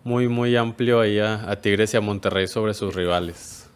[0.03, 3.67] muy, muy amplio ahí a, a Tigres y a Monterrey sobre sus rivales.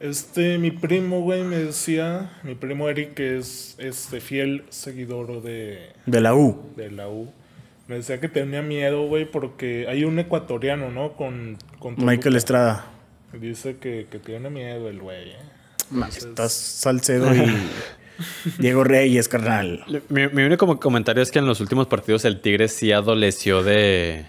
[0.00, 5.92] Este, mi primo, güey, me decía, mi primo Eric, que es este fiel seguidor de,
[6.04, 6.72] De la U.
[6.76, 7.32] de la U,
[7.88, 11.12] me decía que tenía miedo, güey, porque hay un ecuatoriano, ¿no?
[11.14, 11.94] Con, con.
[11.96, 12.84] Michael Estrada.
[13.32, 15.38] Dice que, que tiene miedo el güey, ¿eh?
[16.08, 17.44] Estás Salcedo y
[18.58, 19.84] Diego Reyes, carnal.
[20.08, 23.62] Mi, mi único como- comentario es que en los últimos partidos el Tigres sí adoleció
[23.62, 24.26] de,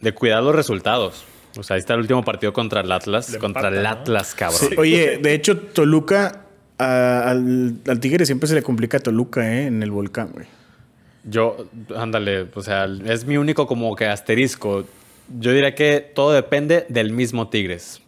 [0.00, 1.24] de cuidar los resultados.
[1.58, 3.30] O sea, ahí está el último partido contra el Atlas.
[3.30, 3.88] Le contra empata, el ¿no?
[3.88, 4.60] Atlas, cabrón.
[4.60, 6.44] Sí, Oye, de hecho, Toluca,
[6.78, 9.66] a- al, al Tigre siempre se le complica a Toluca, ¿eh?
[9.66, 10.46] En el volcán, güey.
[11.24, 14.86] Yo, ándale, o sea, es mi único como que asterisco.
[15.38, 18.00] Yo diría que todo depende del mismo Tigres.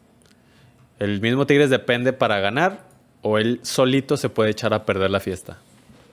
[0.98, 2.91] El mismo Tigres depende para ganar
[3.22, 5.58] o él solito se puede echar a perder la fiesta.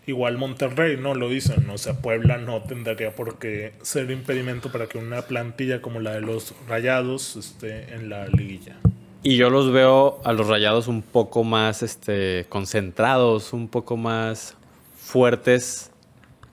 [0.07, 1.69] Igual Monterrey, no lo dicen.
[1.69, 6.13] O sea, Puebla no tendría por qué ser impedimento para que una plantilla como la
[6.13, 8.77] de los Rayados esté en la liguilla.
[9.21, 14.55] Y yo los veo a los rayados un poco más este, concentrados, un poco más
[14.97, 15.91] fuertes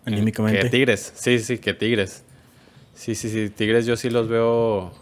[0.04, 0.62] Anímicamente.
[0.62, 1.12] que Tigres.
[1.14, 2.24] Sí, sí, que Tigres.
[2.94, 3.50] Sí, sí, sí.
[3.50, 4.92] Tigres yo sí los veo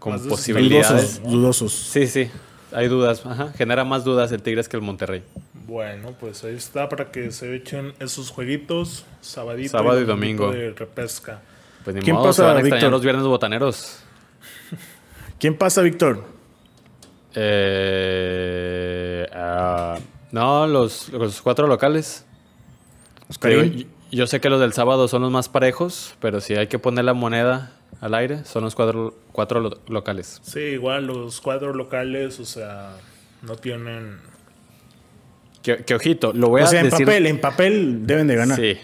[0.00, 1.22] con Más posibilidades.
[1.22, 1.72] Dudosos, dudosos.
[1.72, 2.30] Sí, sí.
[2.72, 3.24] Hay dudas.
[3.24, 3.52] Ajá.
[3.56, 5.22] Genera más dudas el Tigres que el Monterrey.
[5.66, 9.04] Bueno, pues ahí está para que se echen esos jueguitos.
[9.20, 10.52] Sabadito Sábado y domingo.
[10.52, 11.40] De repesca.
[11.84, 14.00] Pues ni ¿Quién modo, se pasa, van a extrañar los viernes botaneros.
[15.38, 16.24] ¿Quién pasa, Víctor?
[17.34, 19.98] Eh, ah,
[20.32, 22.24] no, los, los cuatro locales.
[23.28, 23.62] Oscarín.
[23.62, 26.68] Digo, yo, yo sé que los del sábado son los más parejos, pero si hay
[26.68, 30.40] que poner la moneda al aire, son los cuatro, cuatro lo- locales.
[30.42, 32.96] Sí, igual los cuadros locales, o sea,
[33.42, 34.18] no tienen.
[35.62, 37.06] Que, que ojito, lo voy o a sea, en decir.
[37.06, 38.58] papel, en papel deben de ganar.
[38.58, 38.76] Sí,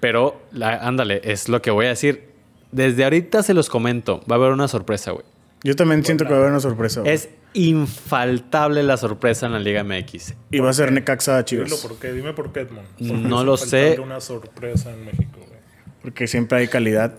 [0.00, 2.30] pero la- ándale, es lo que voy a decir.
[2.72, 5.24] Desde ahorita se los comento, va a haber una sorpresa, güey.
[5.64, 7.00] Yo también siento que va a haber una sorpresa.
[7.00, 7.12] güey.
[7.12, 10.34] Es infaltable la sorpresa en la Liga MX.
[10.52, 11.80] Y va a ser Necaxa Dilo Chivas.
[11.82, 12.86] por qué, dime por qué, Edmond.
[13.00, 13.98] No lo sé.
[14.00, 15.60] una sorpresa en México, güey.
[16.00, 17.14] Porque siempre hay calidad.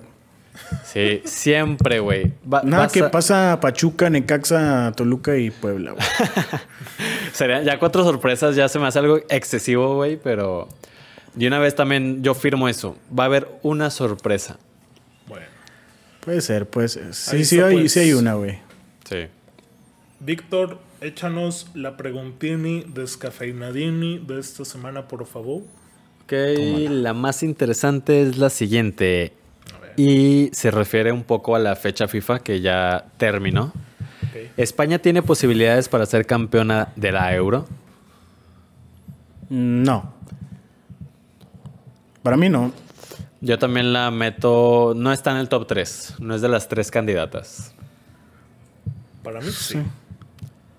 [0.86, 2.34] Sí, siempre, güey.
[2.52, 6.04] Va- Nada, que a- pasa Pachuca, Necaxa, Toluca y Puebla, güey.
[7.34, 10.68] Serían ya cuatro sorpresas, ya se me hace algo excesivo, güey, pero
[11.34, 12.98] de una vez también yo firmo eso.
[13.18, 14.58] Va a haber una sorpresa.
[15.28, 15.46] Bueno.
[16.24, 17.14] Puede ser, puede ser.
[17.14, 17.92] Sí, Ahí sí, hay, pues.
[17.94, 18.60] sí hay una, güey.
[19.10, 19.28] Sí.
[20.20, 25.64] Víctor, échanos la preguntini descafeinadini de esta semana, por favor.
[26.26, 26.34] Ok,
[26.90, 29.34] la más interesante es la siguiente.
[29.98, 33.74] Y se refiere un poco a la fecha FIFA que ya terminó.
[34.58, 37.68] ¿España tiene posibilidades para ser campeona de la Euro?
[39.50, 40.14] No.
[42.24, 42.72] Para mí no.
[43.42, 46.92] Yo también la meto, no está en el top 3, no es de las tres
[46.92, 47.74] candidatas.
[49.24, 49.82] Para mí sí.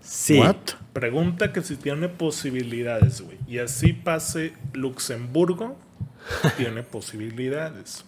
[0.00, 0.38] Sí.
[0.38, 0.56] ¿What?
[0.92, 3.38] Pregunta que si tiene posibilidades, güey.
[3.48, 5.76] Y así pase Luxemburgo,
[6.56, 8.04] tiene posibilidades.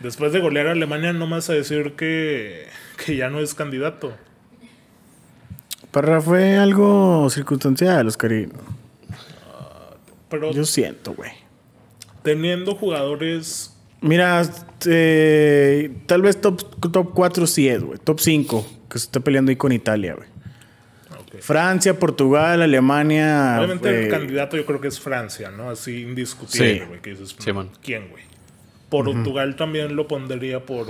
[0.00, 2.66] Después de golear a Alemania, no me vas a decir que,
[3.04, 4.14] que ya no es candidato.
[5.90, 8.52] Para fue algo circunstancial, Oscarín.
[10.28, 11.30] Pero Yo siento, güey.
[12.22, 14.42] teniendo jugadores Mira,
[14.86, 17.98] eh, tal vez top, top 4 sí es, güey.
[17.98, 20.28] Top 5, que se está peleando ahí con Italia, güey.
[21.40, 23.56] Francia, Portugal, Alemania.
[23.58, 25.70] Obviamente eh, el candidato yo creo que es Francia, ¿no?
[25.70, 26.84] Así indiscutible, Sí.
[26.86, 27.00] güey.
[27.00, 27.70] Que dices, Simón.
[27.82, 28.22] ¿quién, güey?
[28.88, 30.86] Portugal también lo pondría por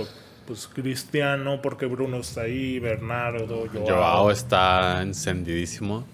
[0.47, 3.85] pues Cristiano, porque Bruno está ahí, Bernardo, Joao.
[3.87, 6.05] Joao está encendidísimo.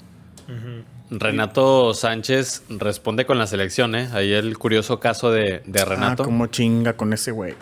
[1.10, 4.10] Renato Sánchez responde con la selección, ¿eh?
[4.13, 6.24] Ahí el curioso caso de, de Ah, Renato.
[6.24, 7.54] como chinga con ese güey.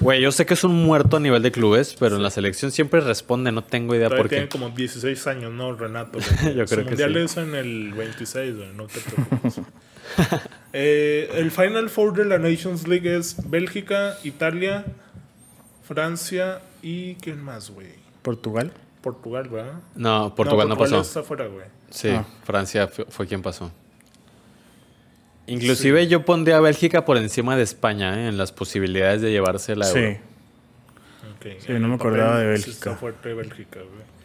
[0.00, 2.72] Güey, yo sé que es un muerto a nivel de clubes, pero en la selección
[2.72, 4.48] siempre responde, no tengo idea Todavía por tiene qué.
[4.58, 5.74] como 16 años, ¿no?
[5.76, 6.18] Renato.
[6.56, 7.18] Yo Su creo que mundial sí.
[7.20, 9.60] es en el 26, güey, no te preocupes.
[10.72, 14.84] Eh, el Final Four de la Nations League es Bélgica, Italia,
[15.84, 17.88] Francia y ¿quién más, güey?
[18.22, 18.72] Portugal.
[19.02, 19.74] Portugal, ¿verdad?
[19.96, 21.00] No, Portugal no, pasó.
[21.00, 21.66] está fuera, güey.
[21.90, 22.24] Sí, Ah.
[22.44, 23.70] Francia fue, quien pasó.
[25.46, 28.28] Inclusive yo pondría a Bélgica por encima de España ¿eh?
[28.28, 29.98] en las posibilidades de llevarse la Sí.
[29.98, 30.18] Euro.
[31.42, 32.90] Sí, en no me acordaba de sí Bélgica.
[32.90, 34.21] está fuerte Bélgica, güey.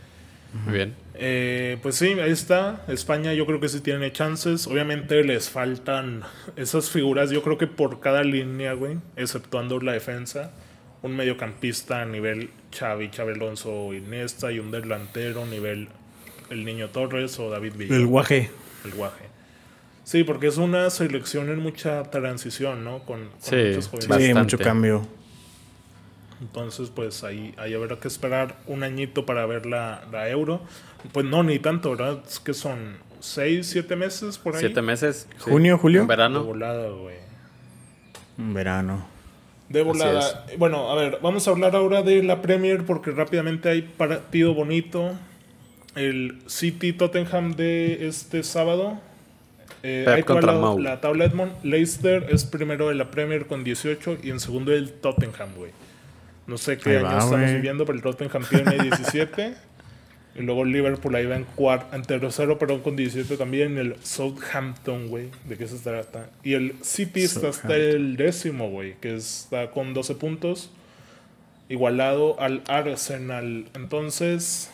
[0.53, 0.95] Muy bien.
[1.15, 2.83] Eh, pues sí, ahí está.
[2.87, 4.67] España yo creo que sí tiene chances.
[4.67, 6.23] Obviamente les faltan
[6.55, 10.51] esas figuras, yo creo que por cada línea, güey, exceptuando la defensa,
[11.01, 15.89] un mediocampista a nivel Xavi, Xavi Alonso, Iniesta y un delantero nivel
[16.49, 17.95] el Niño Torres o David Villa.
[17.95, 18.49] El guaje.
[18.85, 19.25] el guaje.
[20.05, 22.99] Sí, porque es una selección en mucha transición, ¿no?
[22.99, 24.05] Con, con Sí, muchos jóvenes.
[24.05, 24.33] Sí, Bastante.
[24.35, 25.07] mucho cambio.
[26.41, 30.61] Entonces, pues ahí, ahí habrá que esperar un añito para ver la, la euro.
[31.11, 32.19] Pues no, ni tanto, ¿verdad?
[32.27, 34.59] Es que son seis, siete meses por ahí.
[34.59, 35.27] Siete meses.
[35.37, 35.49] sí.
[35.51, 36.01] Junio, julio.
[36.01, 36.43] En De verano.
[36.43, 37.15] volada, güey.
[38.37, 39.07] En verano.
[39.69, 40.45] De volada.
[40.57, 45.13] Bueno, a ver, vamos a hablar ahora de la Premier porque rápidamente hay partido bonito.
[45.95, 48.99] El City Tottenham de este sábado.
[49.83, 50.79] Eh, va contra la, Mau.
[50.79, 51.51] la tabla Edmond.
[51.63, 55.71] Leicester es primero de la Premier con 18 y en segundo el Tottenham, güey.
[56.47, 59.53] No sé qué Ahí año va, estamos viviendo, pero el Tottenham tiene 17.
[60.35, 63.77] y luego el Liverpool ahí va en, cuar- en tercero, perdón, con 17 también.
[63.77, 65.29] El Southampton, güey.
[65.45, 66.29] ¿De qué se trata?
[66.43, 68.95] Y el City está hasta el décimo, güey.
[69.01, 70.71] Que está con 12 puntos.
[71.69, 73.65] Igualado al Arsenal.
[73.75, 74.69] Entonces,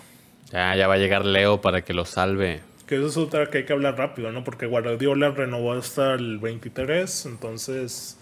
[0.51, 2.61] Ya, ya va a llegar Leo para que lo salve.
[2.85, 4.43] que eso es otra que hay que hablar rápido, ¿no?
[4.43, 7.25] Porque Guardiola renovó hasta el 23.
[7.25, 8.17] Entonces,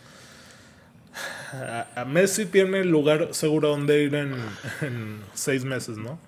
[1.54, 4.34] a, a Messi tiene el lugar seguro donde ir en,
[4.82, 6.20] en seis meses, ¿no?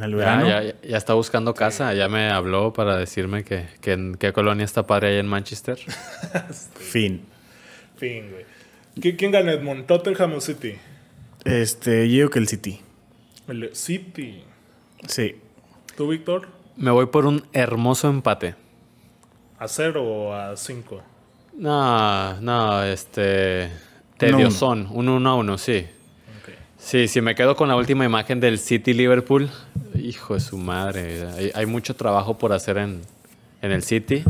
[0.00, 0.48] Al Ya, verano.
[0.48, 1.92] ya, ya está buscando casa.
[1.92, 5.78] Ya me habló para decirme que, que en qué colonia está padre ahí en Manchester.
[6.74, 7.26] Fin.
[7.96, 8.44] Fin, güey.
[8.96, 9.86] ¿Qui- ¿Quién gana Edmond?
[9.86, 10.76] ¿Tottenham o City?
[11.44, 12.80] Este, yo que el City.
[13.48, 14.44] El City.
[15.06, 15.36] Sí.
[15.96, 16.48] ¿Tú, Víctor?
[16.76, 18.54] Me voy por un hermoso empate.
[19.58, 21.02] ¿A cero o a cinco?
[21.56, 23.70] No, no, este.
[24.16, 24.88] Tediosón.
[24.90, 25.86] Un 1 a 1, sí.
[26.78, 29.48] Sí, si me quedo con la última imagen del City Liverpool,
[29.94, 33.02] hijo de su madre, hay, hay mucho trabajo por hacer en,
[33.62, 34.24] en el City.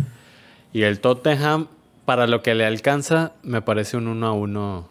[0.73, 1.69] Y el Tottenham,
[2.05, 4.89] para lo que le alcanza, me parece un 1 a 1.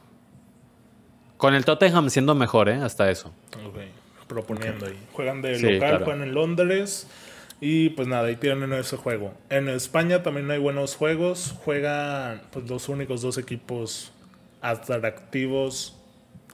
[1.37, 2.75] Con el Tottenham siendo mejor, ¿eh?
[2.81, 3.31] Hasta eso.
[3.65, 3.77] Ok,
[4.27, 4.97] proponiendo ahí.
[5.13, 6.05] Juegan de Sí, local, claro.
[6.05, 7.07] juegan en Londres.
[7.63, 9.35] Y pues nada, ahí tienen ese juego.
[9.49, 11.55] En España también hay buenos juegos.
[11.63, 14.11] Juegan pues los únicos dos equipos
[14.61, 15.95] atractivos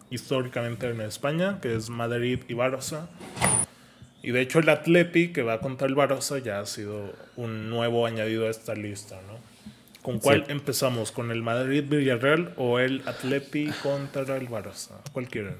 [0.10, 3.08] históricamente en España, que es Madrid y Barça.
[4.22, 8.06] Y de hecho el Atleti, que va contra el Barça, ya ha sido un nuevo
[8.06, 9.38] añadido a esta lista, ¿no?
[10.02, 10.52] ¿Con cuál Sí.
[10.52, 11.12] empezamos?
[11.13, 14.91] ¿Con el Madrid-Villarreal o el Atleti contra el Barça?
[15.13, 15.56] ¿Cuál quieren?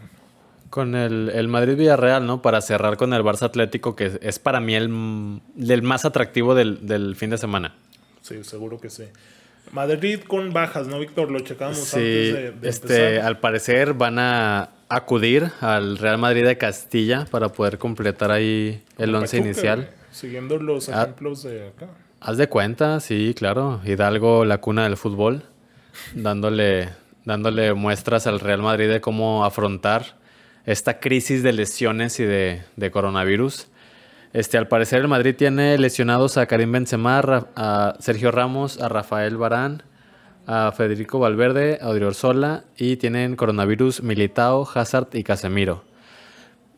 [0.70, 2.42] Con el, el Madrid-Villarreal, ¿no?
[2.42, 6.56] Para cerrar con el Barça Atlético, que es, es para mí el, el más atractivo
[6.56, 7.76] del, del fin de semana.
[8.22, 9.04] Sí, seguro que sí.
[9.72, 11.30] Madrid con bajas, ¿no, Víctor?
[11.32, 13.26] Lo checamos Sí, antes de, de este, empezar.
[13.28, 19.08] al parecer van a acudir al Real Madrid de Castilla para poder completar ahí el
[19.12, 19.90] Como once Pachuca, inicial.
[20.12, 21.04] Siguiendo los Ah.
[21.04, 21.88] ejemplos de acá.
[22.20, 23.80] Haz de cuenta, sí, claro.
[23.86, 25.44] Hidalgo, la cuna del fútbol,
[26.16, 26.90] dándole,
[27.26, 30.16] dándole muestras al Real Madrid de cómo afrontar
[30.68, 33.68] esta crisis de lesiones y de, coronavirus.
[34.34, 39.38] Este, al parecer el Madrid tiene lesionados a Karim Benzema, a Sergio Ramos, a Rafael
[39.38, 39.84] Barán,
[40.46, 45.86] a Federico Valverde, a Odriozola y tienen coronavirus Militao, Hazard y Casemiro.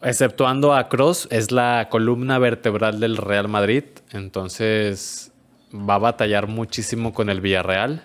[0.04, 3.86] Exceptuando a Cross, es la columna vertebral del Real Madrid.
[4.12, 5.32] Entonces
[5.74, 8.04] va a batallar muchísimo con el Villarreal.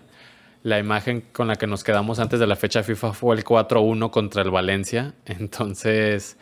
[0.64, 4.10] La imagen con la que nos quedamos antes de la fecha FIFA fue el 4-1
[4.10, 5.12] contra el Valencia.
[5.26, 6.38] Entonces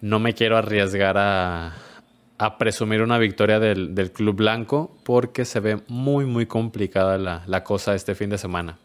[0.00, 1.72] no me quiero arriesgar a,
[2.36, 7.44] a presumir una victoria del, del Club Blanco porque se ve muy, muy complicada la,
[7.46, 8.76] la cosa este fin de semana.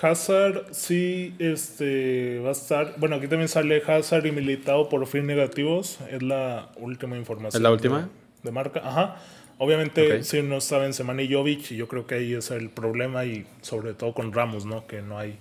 [0.00, 2.94] Hazard sí este, va a estar.
[2.96, 5.98] Bueno, aquí también sale Hazard y Militao por fin negativos.
[6.10, 7.60] Es la última información.
[7.60, 7.98] ¿Es la última?
[7.98, 8.08] De,
[8.44, 8.80] de marca.
[8.82, 9.16] Ajá.
[9.62, 12.70] Obviamente, sí, no estaba en Semana y Jovic, y yo creo que ahí es el
[12.70, 14.86] problema, y sobre todo con Ramos, ¿no?
[14.86, 15.36] Que no hay,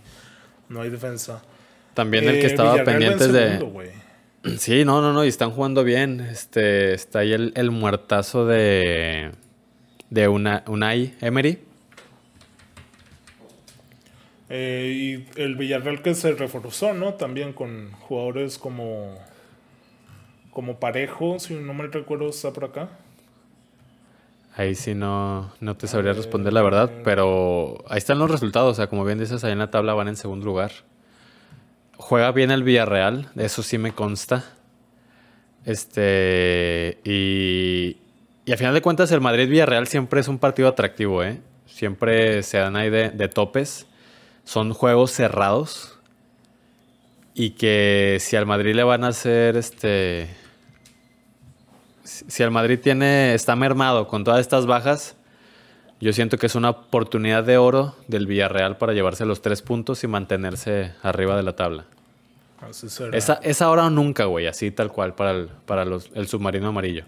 [0.67, 1.41] no hay defensa.
[1.93, 3.57] También el que Eh, estaba Villarreal pendientes de...
[3.57, 3.81] segundo.
[4.57, 6.19] Sí, no, no, no, y están jugando bien.
[6.19, 9.31] Este, está ahí el, el muertazo de,
[10.09, 11.59] de una, Unai Emery.
[14.49, 17.13] Eh, y el Villarreal que se reforzó, ¿no?
[17.13, 19.17] También con jugadores como,
[20.51, 22.89] como Parejo, si no mal recuerdo, está por acá.
[24.59, 28.73] Ahí sí no, no te sabría responder la verdad, pero ahí están los resultados.
[28.73, 30.71] O sea, como bien dices, ahí en la tabla van en segundo lugar.
[31.95, 34.43] Juega bien el Villarreal, eso sí me consta.
[35.63, 37.99] Este, y,
[38.43, 41.39] y a final de cuentas, el Madrid-Villarreal siempre es un partido atractivo, ¿eh?
[41.65, 43.87] Siempre se dan ahí de, de topes.
[44.43, 45.99] Son juegos cerrados.
[47.33, 50.27] Y que si al Madrid le van a hacer este
[52.27, 55.15] si el Madrid tiene, está mermado con todas estas bajas,
[55.99, 60.03] yo siento que es una oportunidad de oro del Villarreal para llevarse los tres puntos
[60.03, 61.85] y mantenerse arriba de la tabla.
[63.13, 66.67] Esa, es ahora o nunca, güey, así tal cual para el, para los, el submarino
[66.67, 67.05] amarillo.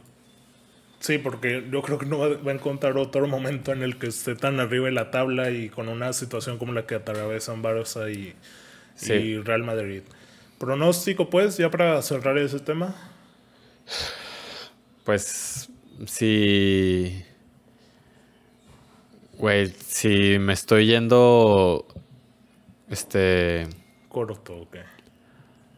[1.00, 4.08] Sí, porque yo creo que no va, va a encontrar otro momento en el que
[4.08, 8.14] esté tan arriba de la tabla y con una situación como la que atravesan Barça
[8.14, 8.34] y,
[8.96, 9.14] Sí.
[9.14, 10.04] y Real Madrid.
[10.58, 12.94] Pronóstico, pues, ya para cerrar ese tema.
[15.04, 15.70] Pues
[16.06, 17.24] si...
[19.38, 21.86] Güey, si me estoy yendo...
[22.90, 23.68] Este...
[24.10, 24.76] Corto, ok.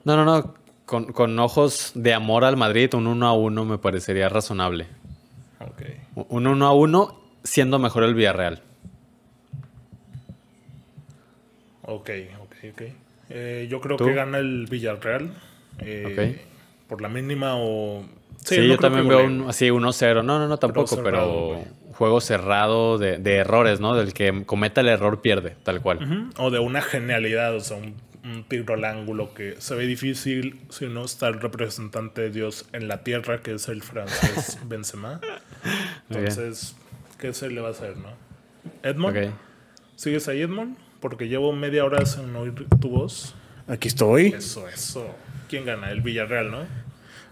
[0.03, 0.55] No, no, no.
[0.85, 4.87] Con, con ojos de amor al Madrid, un 1 a 1 me parecería razonable.
[5.59, 6.25] Ok.
[6.29, 8.61] Un 1 a 1 siendo mejor el Villarreal.
[11.83, 12.09] Ok,
[12.41, 12.81] ok, ok.
[13.29, 14.05] Eh, yo creo ¿Tú?
[14.05, 15.33] que gana el Villarreal.
[15.79, 16.41] eh,
[16.87, 18.05] Por la mínima o.
[18.43, 20.15] Sí, no yo también veo un, así 1-0.
[20.23, 23.95] No, no, no, tampoco, cerrado, pero juego cerrado de, de errores, ¿no?
[23.95, 26.31] Del que cometa el error pierde, tal cual.
[26.37, 30.61] O de una genialidad, o sea, un, un tiro al ángulo que se ve difícil
[30.69, 35.19] si no está el representante de Dios en la tierra, que es el francés Benzema.
[36.09, 36.75] Entonces,
[37.19, 38.09] ¿qué se le va a hacer, no?
[38.81, 39.33] Edmond.
[39.95, 40.77] ¿sigues ahí, Edmond?
[40.99, 43.35] Porque llevo media hora sin oír tu voz.
[43.67, 44.27] Aquí estoy.
[44.27, 45.07] Eso, eso.
[45.49, 45.91] ¿Quién gana?
[45.91, 46.59] El Villarreal, ¿no?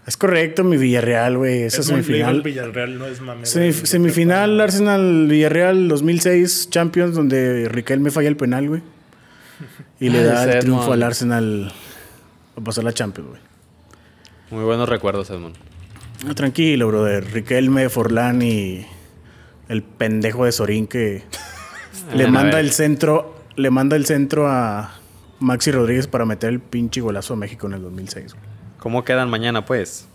[0.06, 1.62] Es correcto, mi Villarreal, güey.
[1.62, 2.42] Esa al semifinal.
[2.42, 3.42] Villarreal no es mame.
[3.44, 3.86] Semif- güey.
[3.86, 8.82] semifinal Arsenal Villarreal 2006 Champions donde Riquelme falla el penal, güey.
[10.00, 11.72] Y le da el triunfo al Arsenal
[12.56, 13.40] a pasar la Champions, güey.
[14.50, 15.54] Muy buenos recuerdos, Edmond.
[16.34, 17.24] Tranquilo, brother.
[17.32, 18.84] Riquelme, Forlán y
[19.68, 21.22] el pendejo de Sorín que
[22.14, 24.94] le manda el centro, le manda el centro a
[25.38, 28.34] Maxi Rodríguez para meter el pinche golazo a México en el 2006.
[28.34, 28.44] güey.
[28.82, 30.08] ¿Cómo quedan mañana, pues?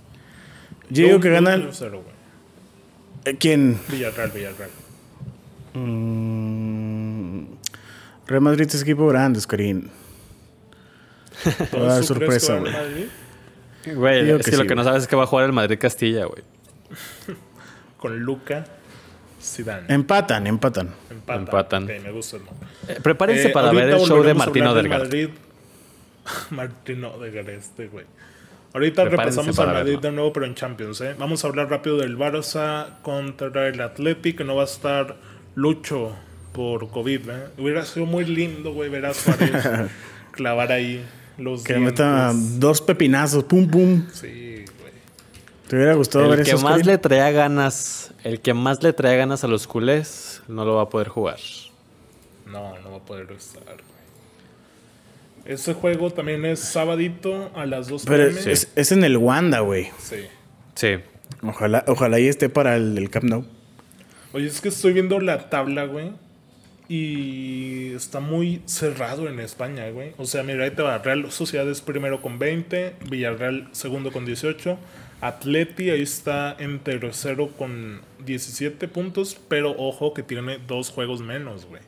[0.89, 1.71] Yo digo que gana güey.
[3.23, 3.79] eh, quién?
[3.87, 4.69] Villarreal, Villarreal.
[5.73, 7.45] Mm,
[8.27, 9.89] Real Madrid es equipo grande, Oscarín.
[11.45, 12.73] Va a dar ¿Tú crees que sorpresa, va güey.
[12.73, 13.05] Madrid?
[13.95, 14.89] Güey, Digo es que que, lo sí, que no güey.
[14.91, 16.43] sabes es que va a jugar el Madrid-Castilla, güey.
[17.97, 18.65] Con Luca
[19.41, 19.85] Zidane.
[19.93, 20.93] Empatan, empatan.
[21.09, 21.39] Empatan.
[21.43, 21.83] Empatan.
[21.83, 22.67] Ok, me gusta el nombre.
[22.89, 25.03] Eh, prepárense Eh, para ver ahorita el show de volveremos a Martino hablar del Delgado.
[25.05, 25.29] Madrid.
[26.49, 28.05] Martino Odegaard, este güey.
[28.77, 30.01] Ahorita Prepárense repasamos al Madrid verlo.
[30.01, 31.01] de nuevo, pero en Champions.
[31.01, 31.15] ¿eh?
[31.17, 35.15] Vamos a hablar rápido del Barça contra el Atleti, que no va a estar
[35.55, 36.15] Lucho
[36.53, 37.47] por COVID, ¿eh?
[37.57, 39.65] Hubiera sido muy lindo, güey, ver a Suárez
[40.31, 41.03] clavar ahí
[41.39, 42.59] los Que dientes.
[42.59, 44.05] dos pepinazos, pum, pum.
[44.13, 44.93] Sí, güey.
[45.67, 49.17] ¿Te hubiera gustado ver El que más le traía ganas, el que más le traía
[49.17, 51.39] ganas a los culés, no lo va a poder jugar.
[52.45, 53.63] No, no va a poder estar.
[55.47, 58.51] Ese juego también es sabadito a las 2 Pero p.m.
[58.51, 59.89] es, es en el Wanda, güey.
[59.97, 60.17] Sí.
[60.75, 60.97] Sí.
[61.41, 63.45] Ojalá, ojalá ahí esté para el, el Camp Nou.
[64.33, 66.11] Oye, es que estoy viendo la tabla, güey.
[66.89, 70.13] Y está muy cerrado en España, güey.
[70.17, 70.97] O sea, mira, ahí te va.
[70.97, 72.95] Real Sociedad es primero con 20.
[73.09, 74.77] Villarreal segundo con 18.
[75.19, 79.37] Atleti ahí está en tercero con 17 puntos.
[79.47, 81.81] Pero ojo que tiene dos juegos menos, güey.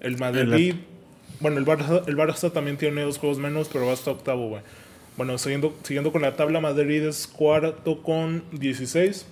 [0.00, 0.74] El Madrid.
[1.40, 4.62] Bueno, el Barça, el Barça también tiene dos juegos menos, pero va hasta octavo, güey.
[5.16, 9.26] Bueno, siguiendo, siguiendo con la tabla, Madrid es cuarto con 16.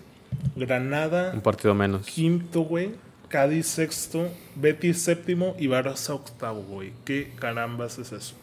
[0.56, 2.06] Granada Un partido menos.
[2.06, 2.90] quinto, güey.
[3.28, 6.92] Cádiz sexto, Betis séptimo y Barça octavo, güey.
[7.04, 8.34] ¿Qué carambas es eso?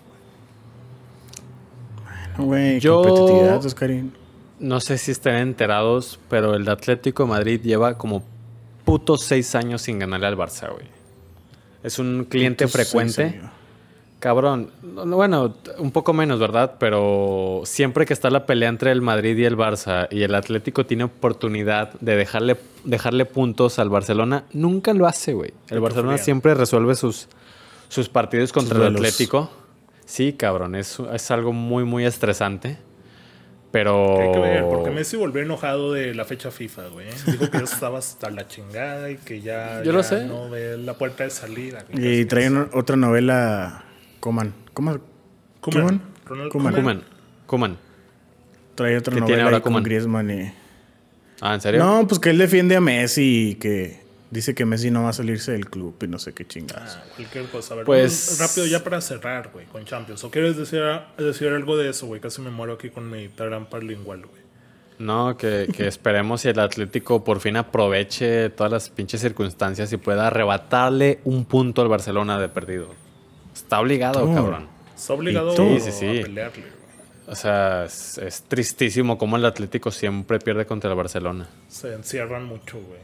[2.38, 4.14] Güey, Yo- competitividad, Oscarín.
[4.60, 8.24] No sé si estén enterados, pero el Atlético de Madrid lleva como
[8.86, 10.86] putos seis años sin ganarle al Barça, güey.
[11.84, 13.42] Es un cliente Putos frecuente.
[14.26, 16.78] Cabrón, no, no, bueno, un poco menos, ¿verdad?
[16.80, 20.84] Pero siempre que está la pelea entre el Madrid y el Barça y el Atlético
[20.88, 25.54] tiene oportunidad de dejarle, dejarle puntos al Barcelona, nunca lo hace, güey.
[25.70, 27.28] El Barcelona siempre resuelve sus,
[27.88, 28.96] sus partidos contra el.
[28.96, 29.52] Atlético.
[30.08, 32.78] Sí, cabrón, es, es algo muy, muy estresante.
[33.72, 34.16] Pero...
[34.18, 34.64] ¿Qué hay que ver?
[34.64, 37.08] Porque Messi volvió enojado de la fecha FIFA, güey.
[37.28, 40.26] Dijo que ya estaba hasta la chingada y que ya, Yo lo ya sé.
[40.26, 41.86] no ve la puerta de salida.
[41.94, 43.85] Y trae una- otra novela,
[44.26, 44.56] Coman.
[44.74, 45.02] Koeman.
[45.62, 46.02] Koeman.
[46.50, 47.04] Kuman,
[47.46, 47.78] Kuman.
[48.74, 49.84] Trae otra ¿Qué tiene novela ahora con?
[49.84, 50.52] Griezmann y...
[51.42, 51.80] Ah, ¿en serio?
[51.84, 54.00] No, pues que él defiende a Messi y que
[54.32, 56.98] dice que Messi no va a salirse del club y no sé qué chingadas.
[57.00, 57.76] Ah, cualquier cosa.
[57.76, 60.24] A ver, Pues- rápido ya para cerrar, güey, con Champions.
[60.24, 60.82] ¿O quieres decir,
[61.20, 62.20] decir algo de eso, güey?
[62.20, 64.42] Casi me muero aquí con mi trampa lingual, güey.
[64.98, 69.98] No, que, que esperemos y el Atlético por fin aproveche todas las pinches circunstancias y
[69.98, 73.05] pueda arrebatarle un punto al Barcelona de perdido.
[73.66, 74.34] Está obligado, Tú.
[74.34, 74.68] cabrón.
[74.96, 76.22] Está obligado Sí, a sí, sí.
[76.22, 76.76] pelearle, güey.
[77.28, 81.48] O sea, es, es tristísimo cómo el Atlético siempre pierde contra el Barcelona.
[81.68, 83.00] Se encierran mucho, güey.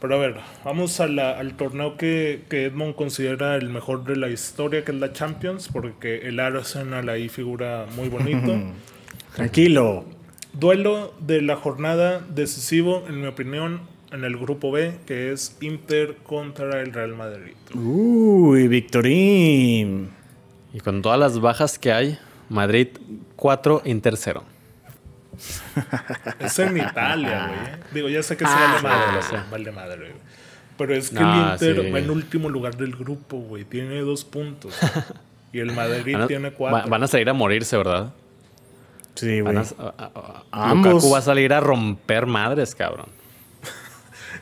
[0.00, 0.34] Pero a ver,
[0.64, 4.90] vamos a la- al torneo que, que Edmond considera el mejor de la historia, que
[4.90, 8.52] es la Champions, porque el Arsenal ahí figura muy bonito.
[9.36, 10.04] Tranquilo.
[10.52, 13.80] Duelo de la jornada decisivo, en mi opinión,
[14.12, 17.54] en el grupo B, que es Inter contra el Real Madrid.
[17.74, 20.10] Uy, Victorín.
[20.74, 22.88] Y con todas las bajas que hay, Madrid
[23.36, 24.44] 4, Inter 0.
[26.38, 27.80] Es en Italia, güey.
[27.94, 29.36] Digo, ya sé que se Ah, vale madre, lo sé.
[29.50, 30.12] vale madre, güey.
[30.78, 31.90] Pero es que No, el Inter sí.
[31.90, 33.64] va en último lugar del grupo, güey.
[33.64, 34.74] Tiene dos puntos.
[35.52, 36.88] y el Madrid Van a, tiene cuatro.
[36.90, 38.12] van a salir a morirse, ¿verdad?
[39.14, 39.66] Sí, Van güey.
[39.78, 40.92] a- a- a- Ambos.
[40.94, 43.06] Lukaku va a salir a romper madres, cabrón.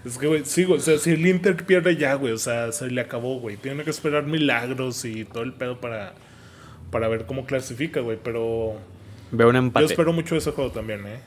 [0.05, 2.73] Es que, güey, sí, güey, o sea, si el Inter pierde ya, güey, o sea,
[2.73, 3.57] se le acabó, güey.
[3.57, 6.15] Tiene que esperar milagros y todo el pedo para,
[6.91, 8.19] para ver cómo clasifica, güey.
[8.23, 8.77] Pero
[9.31, 9.87] Veo un yo empate.
[9.87, 11.21] espero mucho ese juego también, ¿eh?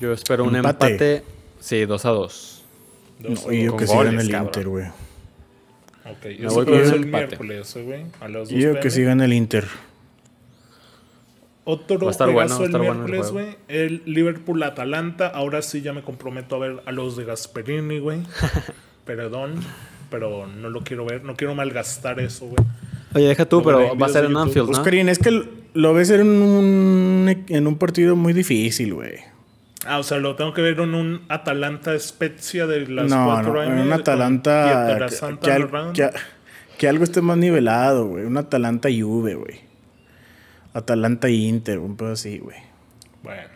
[0.00, 0.86] Yo espero un Empate.
[0.86, 1.24] empate.
[1.60, 2.64] Sí, 2 a 2.
[3.20, 4.46] Dos No, y yo con que gana el cabrón.
[4.46, 4.86] Inter, güey.
[6.06, 7.26] Ok, eso voy con el empate.
[7.26, 9.66] miércoles, eh, güey, a las 2 Y yo que gana el Inter.
[11.72, 13.46] Otro Va a estar bueno, juegazo va a el estar bueno el miércoles, juego.
[13.46, 13.56] güey.
[13.68, 15.28] El Liverpool-Atalanta.
[15.28, 18.20] Ahora sí ya me comprometo a ver a los de Gasperini, güey.
[19.04, 19.54] Perdón,
[20.10, 21.24] pero no lo quiero ver.
[21.24, 22.58] No quiero malgastar eso, güey.
[23.14, 24.36] Oye, deja tú, pero va a ser en.
[24.36, 24.72] Anfield, ¿no?
[24.78, 25.42] Oscarín, es que
[25.74, 29.14] lo ves en un, en un partido muy difícil, güey.
[29.86, 33.52] Ah, o sea, lo tengo que ver en un Atalanta Spezia de las No, 4
[33.52, 36.10] no, en un Atalanta al- que-
[36.78, 38.24] que algo esté más nivelado, güey.
[38.24, 39.60] Un Atalanta Juve, güey.
[40.74, 42.56] Atalanta Inter, un pedo así, güey.
[43.22, 43.48] Bueno.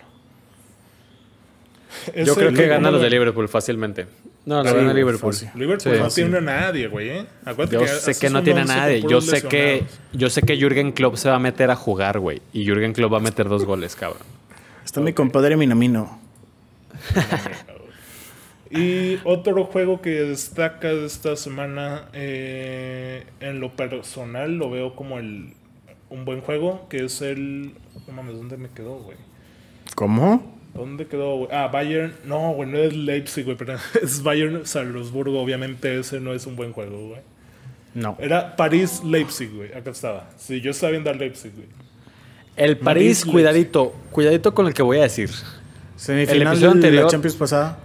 [2.24, 3.48] Yo creo que gana los de Liverpool.
[3.48, 4.06] Fácilmente.
[4.46, 5.32] No, lo Sí, gana güey, Liverpool.
[5.32, 5.48] fácil.
[5.54, 6.00] Liverpool Sí.
[6.02, 6.20] no Sí.
[6.22, 7.26] tiene a nadie, güey, ¿eh?
[7.46, 9.00] Acuérdate Yo que sé haces que no un tiene once con nadie.
[9.00, 9.98] Yo puros sé que lesionados.
[10.12, 12.42] yo sé que Jürgen Klopp se va a meter a jugar, güey.
[12.52, 14.22] Y Jürgen Klopp va a meter dos goles, cabrón.
[14.84, 16.18] Está mi compadre Minamino.
[18.70, 25.18] Y otro juego que destaca de esta semana, eh, en lo personal, lo veo como
[25.18, 25.52] el
[26.10, 27.72] un buen juego, que es el...
[28.06, 29.16] No mames, ¿dónde me quedó, güey?
[29.94, 30.54] ¿Cómo?
[30.74, 31.48] ¿Dónde quedó, güey?
[31.52, 32.14] Ah, Bayern...
[32.24, 35.40] No, güey, no es Leipzig, güey, pero es Bayern Salzburgo.
[35.40, 37.20] Obviamente ese no es un buen juego, güey.
[37.94, 38.16] No.
[38.18, 39.72] Era París-Leipzig, güey.
[39.72, 40.28] Acá estaba.
[40.36, 41.68] Sí, yo estaba viendo a Leipzig, güey.
[42.56, 45.30] El París, cuidadito, cuidadito con el que voy a decir.
[45.96, 47.78] Semifinal episodio de anterior- la Champions pasada.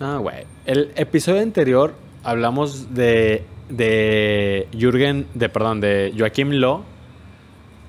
[0.00, 0.44] Ah, güey.
[0.66, 6.84] El episodio anterior hablamos de, de Jürgen, de perdón, de Joachim Loh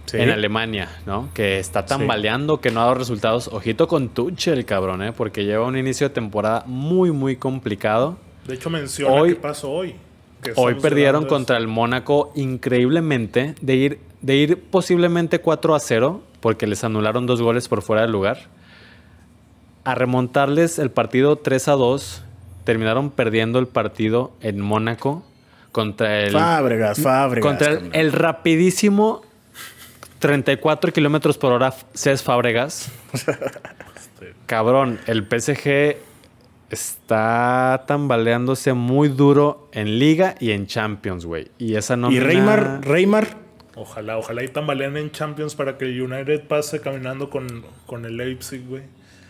[0.08, 0.18] Sí.
[0.18, 1.30] en Alemania, ¿no?
[1.34, 1.90] Que está Sí.
[1.90, 3.50] tambaleando, que no ha dado resultados.
[3.50, 5.14] Ojito con Tuchel, cabrón, ¿eh?
[5.14, 8.18] Porque lleva un inicio de temporada muy, muy complicado.
[8.48, 9.96] De hecho, menciona Hoy- qué pasó hoy.
[10.42, 16.22] que Hoy perdieron contra el Mónaco increíblemente, de ir, de ir posiblemente 4 a 0,
[16.40, 18.38] porque les anularon dos goles por fuera del lugar,
[19.84, 22.24] a remontarles el partido 3 a 2,
[22.64, 25.24] terminaron perdiendo el partido en Mónaco
[25.72, 27.46] contra el, Fábregas, Fábregas.
[27.50, 29.22] contra el rapidísimo
[30.20, 32.92] 34 kilómetros por hora Cés Fábregas.
[34.46, 35.98] Cabrón, el PSG
[36.70, 41.50] está tambaleándose muy duro en Liga y en Champions, güey.
[41.58, 43.28] Y esa no Y Reymar, Reymar,
[43.80, 48.18] Ojalá, ojalá y tambalean en Champions para que el United pase caminando con, con el
[48.18, 48.82] Leipzig, güey.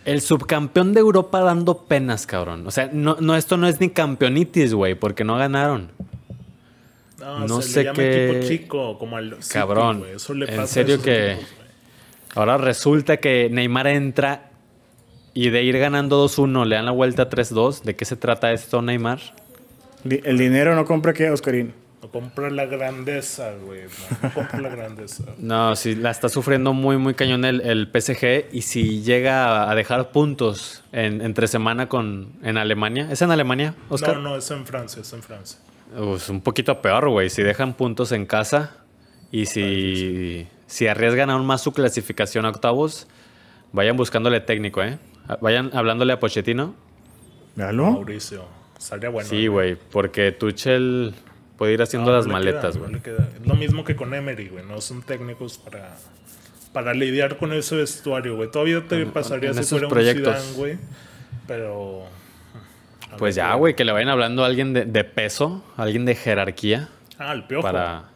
[0.05, 2.65] El subcampeón de Europa dando penas, cabrón.
[2.65, 5.91] O sea, no, no esto no es ni campeonitis, güey, porque no ganaron.
[7.39, 10.03] No, No se sé le llama qué- equipo chico, como al Cabrón.
[10.13, 11.49] Eso le En pasa a serio esos que- equipos.
[12.36, 14.51] Ahora resulta que Neymar entra
[15.34, 17.84] y de ir ganando 2-1 le dan la vuelta 3-2.
[17.84, 19.19] ¿De qué se trata esto, Neymar?
[20.03, 21.73] el dinero no compra qué, Oscarín.
[22.01, 23.82] No compra la grandeza, güey.
[23.86, 25.23] No, no compra la grandeza.
[25.39, 28.45] No, sí, la está sufriendo muy, muy cañón el, el PSG.
[28.53, 33.07] Y si llega a dejar puntos en, entre semana con, en Alemania.
[33.11, 34.17] ¿Es en Alemania, Oscar?
[34.17, 35.57] No, no, es en Francia, es en Francia.
[35.95, 37.29] Pues un poquito peor, güey.
[37.29, 38.77] Si dejan puntos en casa
[39.31, 43.07] y si, si arriesgan aún más su clasificación a octavos,
[43.71, 44.99] vayan buscándole técnico, ¿eh?
[45.41, 46.75] Vayan hablándole a Pochettino.
[47.55, 47.91] ¿Véalo?
[47.91, 48.45] Mauricio.
[48.77, 49.27] Estaría bueno.
[49.27, 51.13] sí, güey, porque Tuchel
[51.57, 52.95] puede ir haciendo No, las no maletas, no güey.
[52.95, 54.63] Es lo mismo que con Emery, güey.
[54.65, 55.97] No son técnicos para,
[56.73, 58.51] para lidiar con ese vestuario, güey.
[58.51, 60.35] Todavía te pasaría en si esos fuera proyectos.
[60.35, 60.77] un Zidane, güey.
[61.47, 62.05] Pero...
[63.18, 66.89] Pues ya, güey, que le vayan hablando a alguien de, de peso, alguien de jerarquía
[67.18, 67.64] Ah, el piojo.
[67.64, 68.10] para...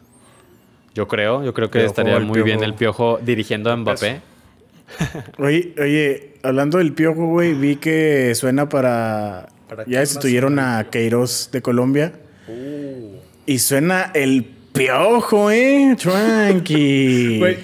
[0.94, 4.20] Yo creo, yo creo que Piojo, estaría muy bien el piojo dirigiendo a Mbappé.
[5.38, 9.48] Oye, oye, hablando del piojo, güey, vi que suena para.
[9.68, 12.12] ¿Para ya destituyeron a Queiroz de Colombia.
[13.46, 15.96] Y suena el piojo, eh.
[15.98, 17.38] Tranqui.
[17.38, 17.56] Güey,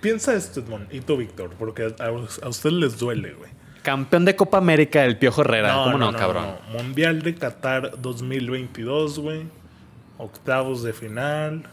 [0.00, 3.50] piensa esto, Edmond, y tú, Víctor, porque a, a ustedes les duele, güey.
[3.82, 5.84] Campeón de Copa América, el Piojo Herrera.
[5.84, 6.46] ¿Cómo no, cabrón?
[6.72, 6.78] no.
[6.78, 9.42] Mundial de Qatar 2022, güey.
[10.18, 11.64] Octavos de final.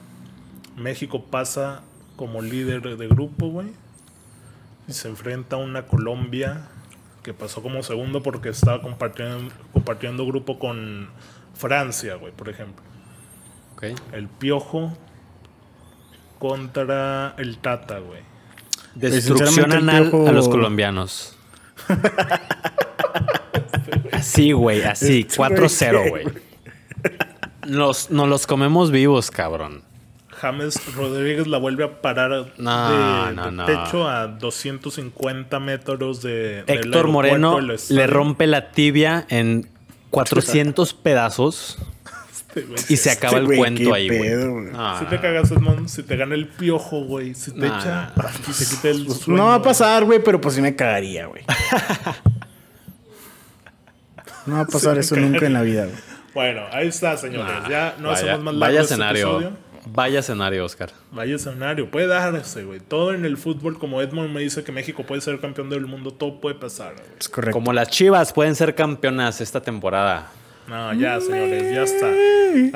[0.76, 1.82] México pasa
[2.16, 3.68] como líder de grupo, güey.
[4.88, 6.70] Y se enfrenta a una Colombia
[7.24, 11.10] que pasó como segundo porque estaba compartiendo, compartiendo grupo con
[11.54, 12.84] Francia, güey, por ejemplo.
[13.74, 13.84] Ok.
[14.14, 14.98] El Piojo
[16.40, 18.22] contra el Tata, güey.
[18.96, 21.37] Destrucción sinceramente, el anal a los colombianos.
[24.12, 25.22] Así, güey, así.
[25.22, 26.26] Este 4-0, güey.
[27.68, 29.84] Nos, nos los comemos vivos, cabrón.
[30.30, 33.66] James Rodríguez la vuelve a parar No, de, no, de no.
[33.66, 39.68] techo a 250 metros de Héctor Moreno le rompe la tibia en
[40.12, 41.80] 400 pedazos.
[42.90, 44.20] Y se acaba Este el güey, cuento ahí, güey.
[44.22, 44.68] pedo, güey.
[44.74, 47.36] Ah, Si te cagas, Edmond, si te gana el piojo, güey.
[47.36, 49.38] Si te Nah, echa y te quita el sueño.
[49.38, 51.44] No va a pasar, güey, pero pues sí me cagaría, güey.
[54.46, 55.98] No va a pasar eso nunca en la vida, güey.
[56.34, 57.64] Bueno, ahí está, señores.
[57.64, 57.70] nah.
[57.70, 59.52] ya no vaya, hacemos más largo vaya este escenario.
[59.90, 60.92] Vaya escenario, Oscar.
[61.12, 61.90] Vaya escenario.
[61.90, 62.80] Puede darse, güey.
[62.80, 66.14] Todo en el fútbol, como Edmond me dice que México puede ser campeón del mundo,
[66.14, 66.96] todo puede pasar.
[67.20, 67.54] Es correcto.
[67.54, 70.30] Como las Chivas pueden ser campeonas esta temporada.
[70.68, 72.08] No, ya, señores, ya está.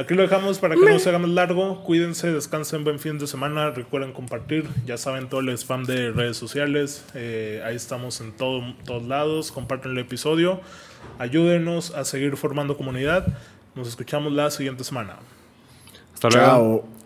[0.01, 1.83] Aquí lo dejamos para que no se haga más largo.
[1.83, 3.71] Cuídense, descansen, buen fin de semana.
[3.71, 4.65] Recuerden compartir.
[4.85, 7.03] Ya saben todo el spam de redes sociales.
[7.15, 9.51] Eh, ahí estamos en todo- todos lados.
[9.51, 10.61] Comparten el episodio.
[11.19, 13.27] Ayúdenos a seguir formando comunidad.
[13.75, 15.17] Nos escuchamos la siguiente semana.
[16.13, 16.45] Hasta luego.
[16.45, 17.00] Chao.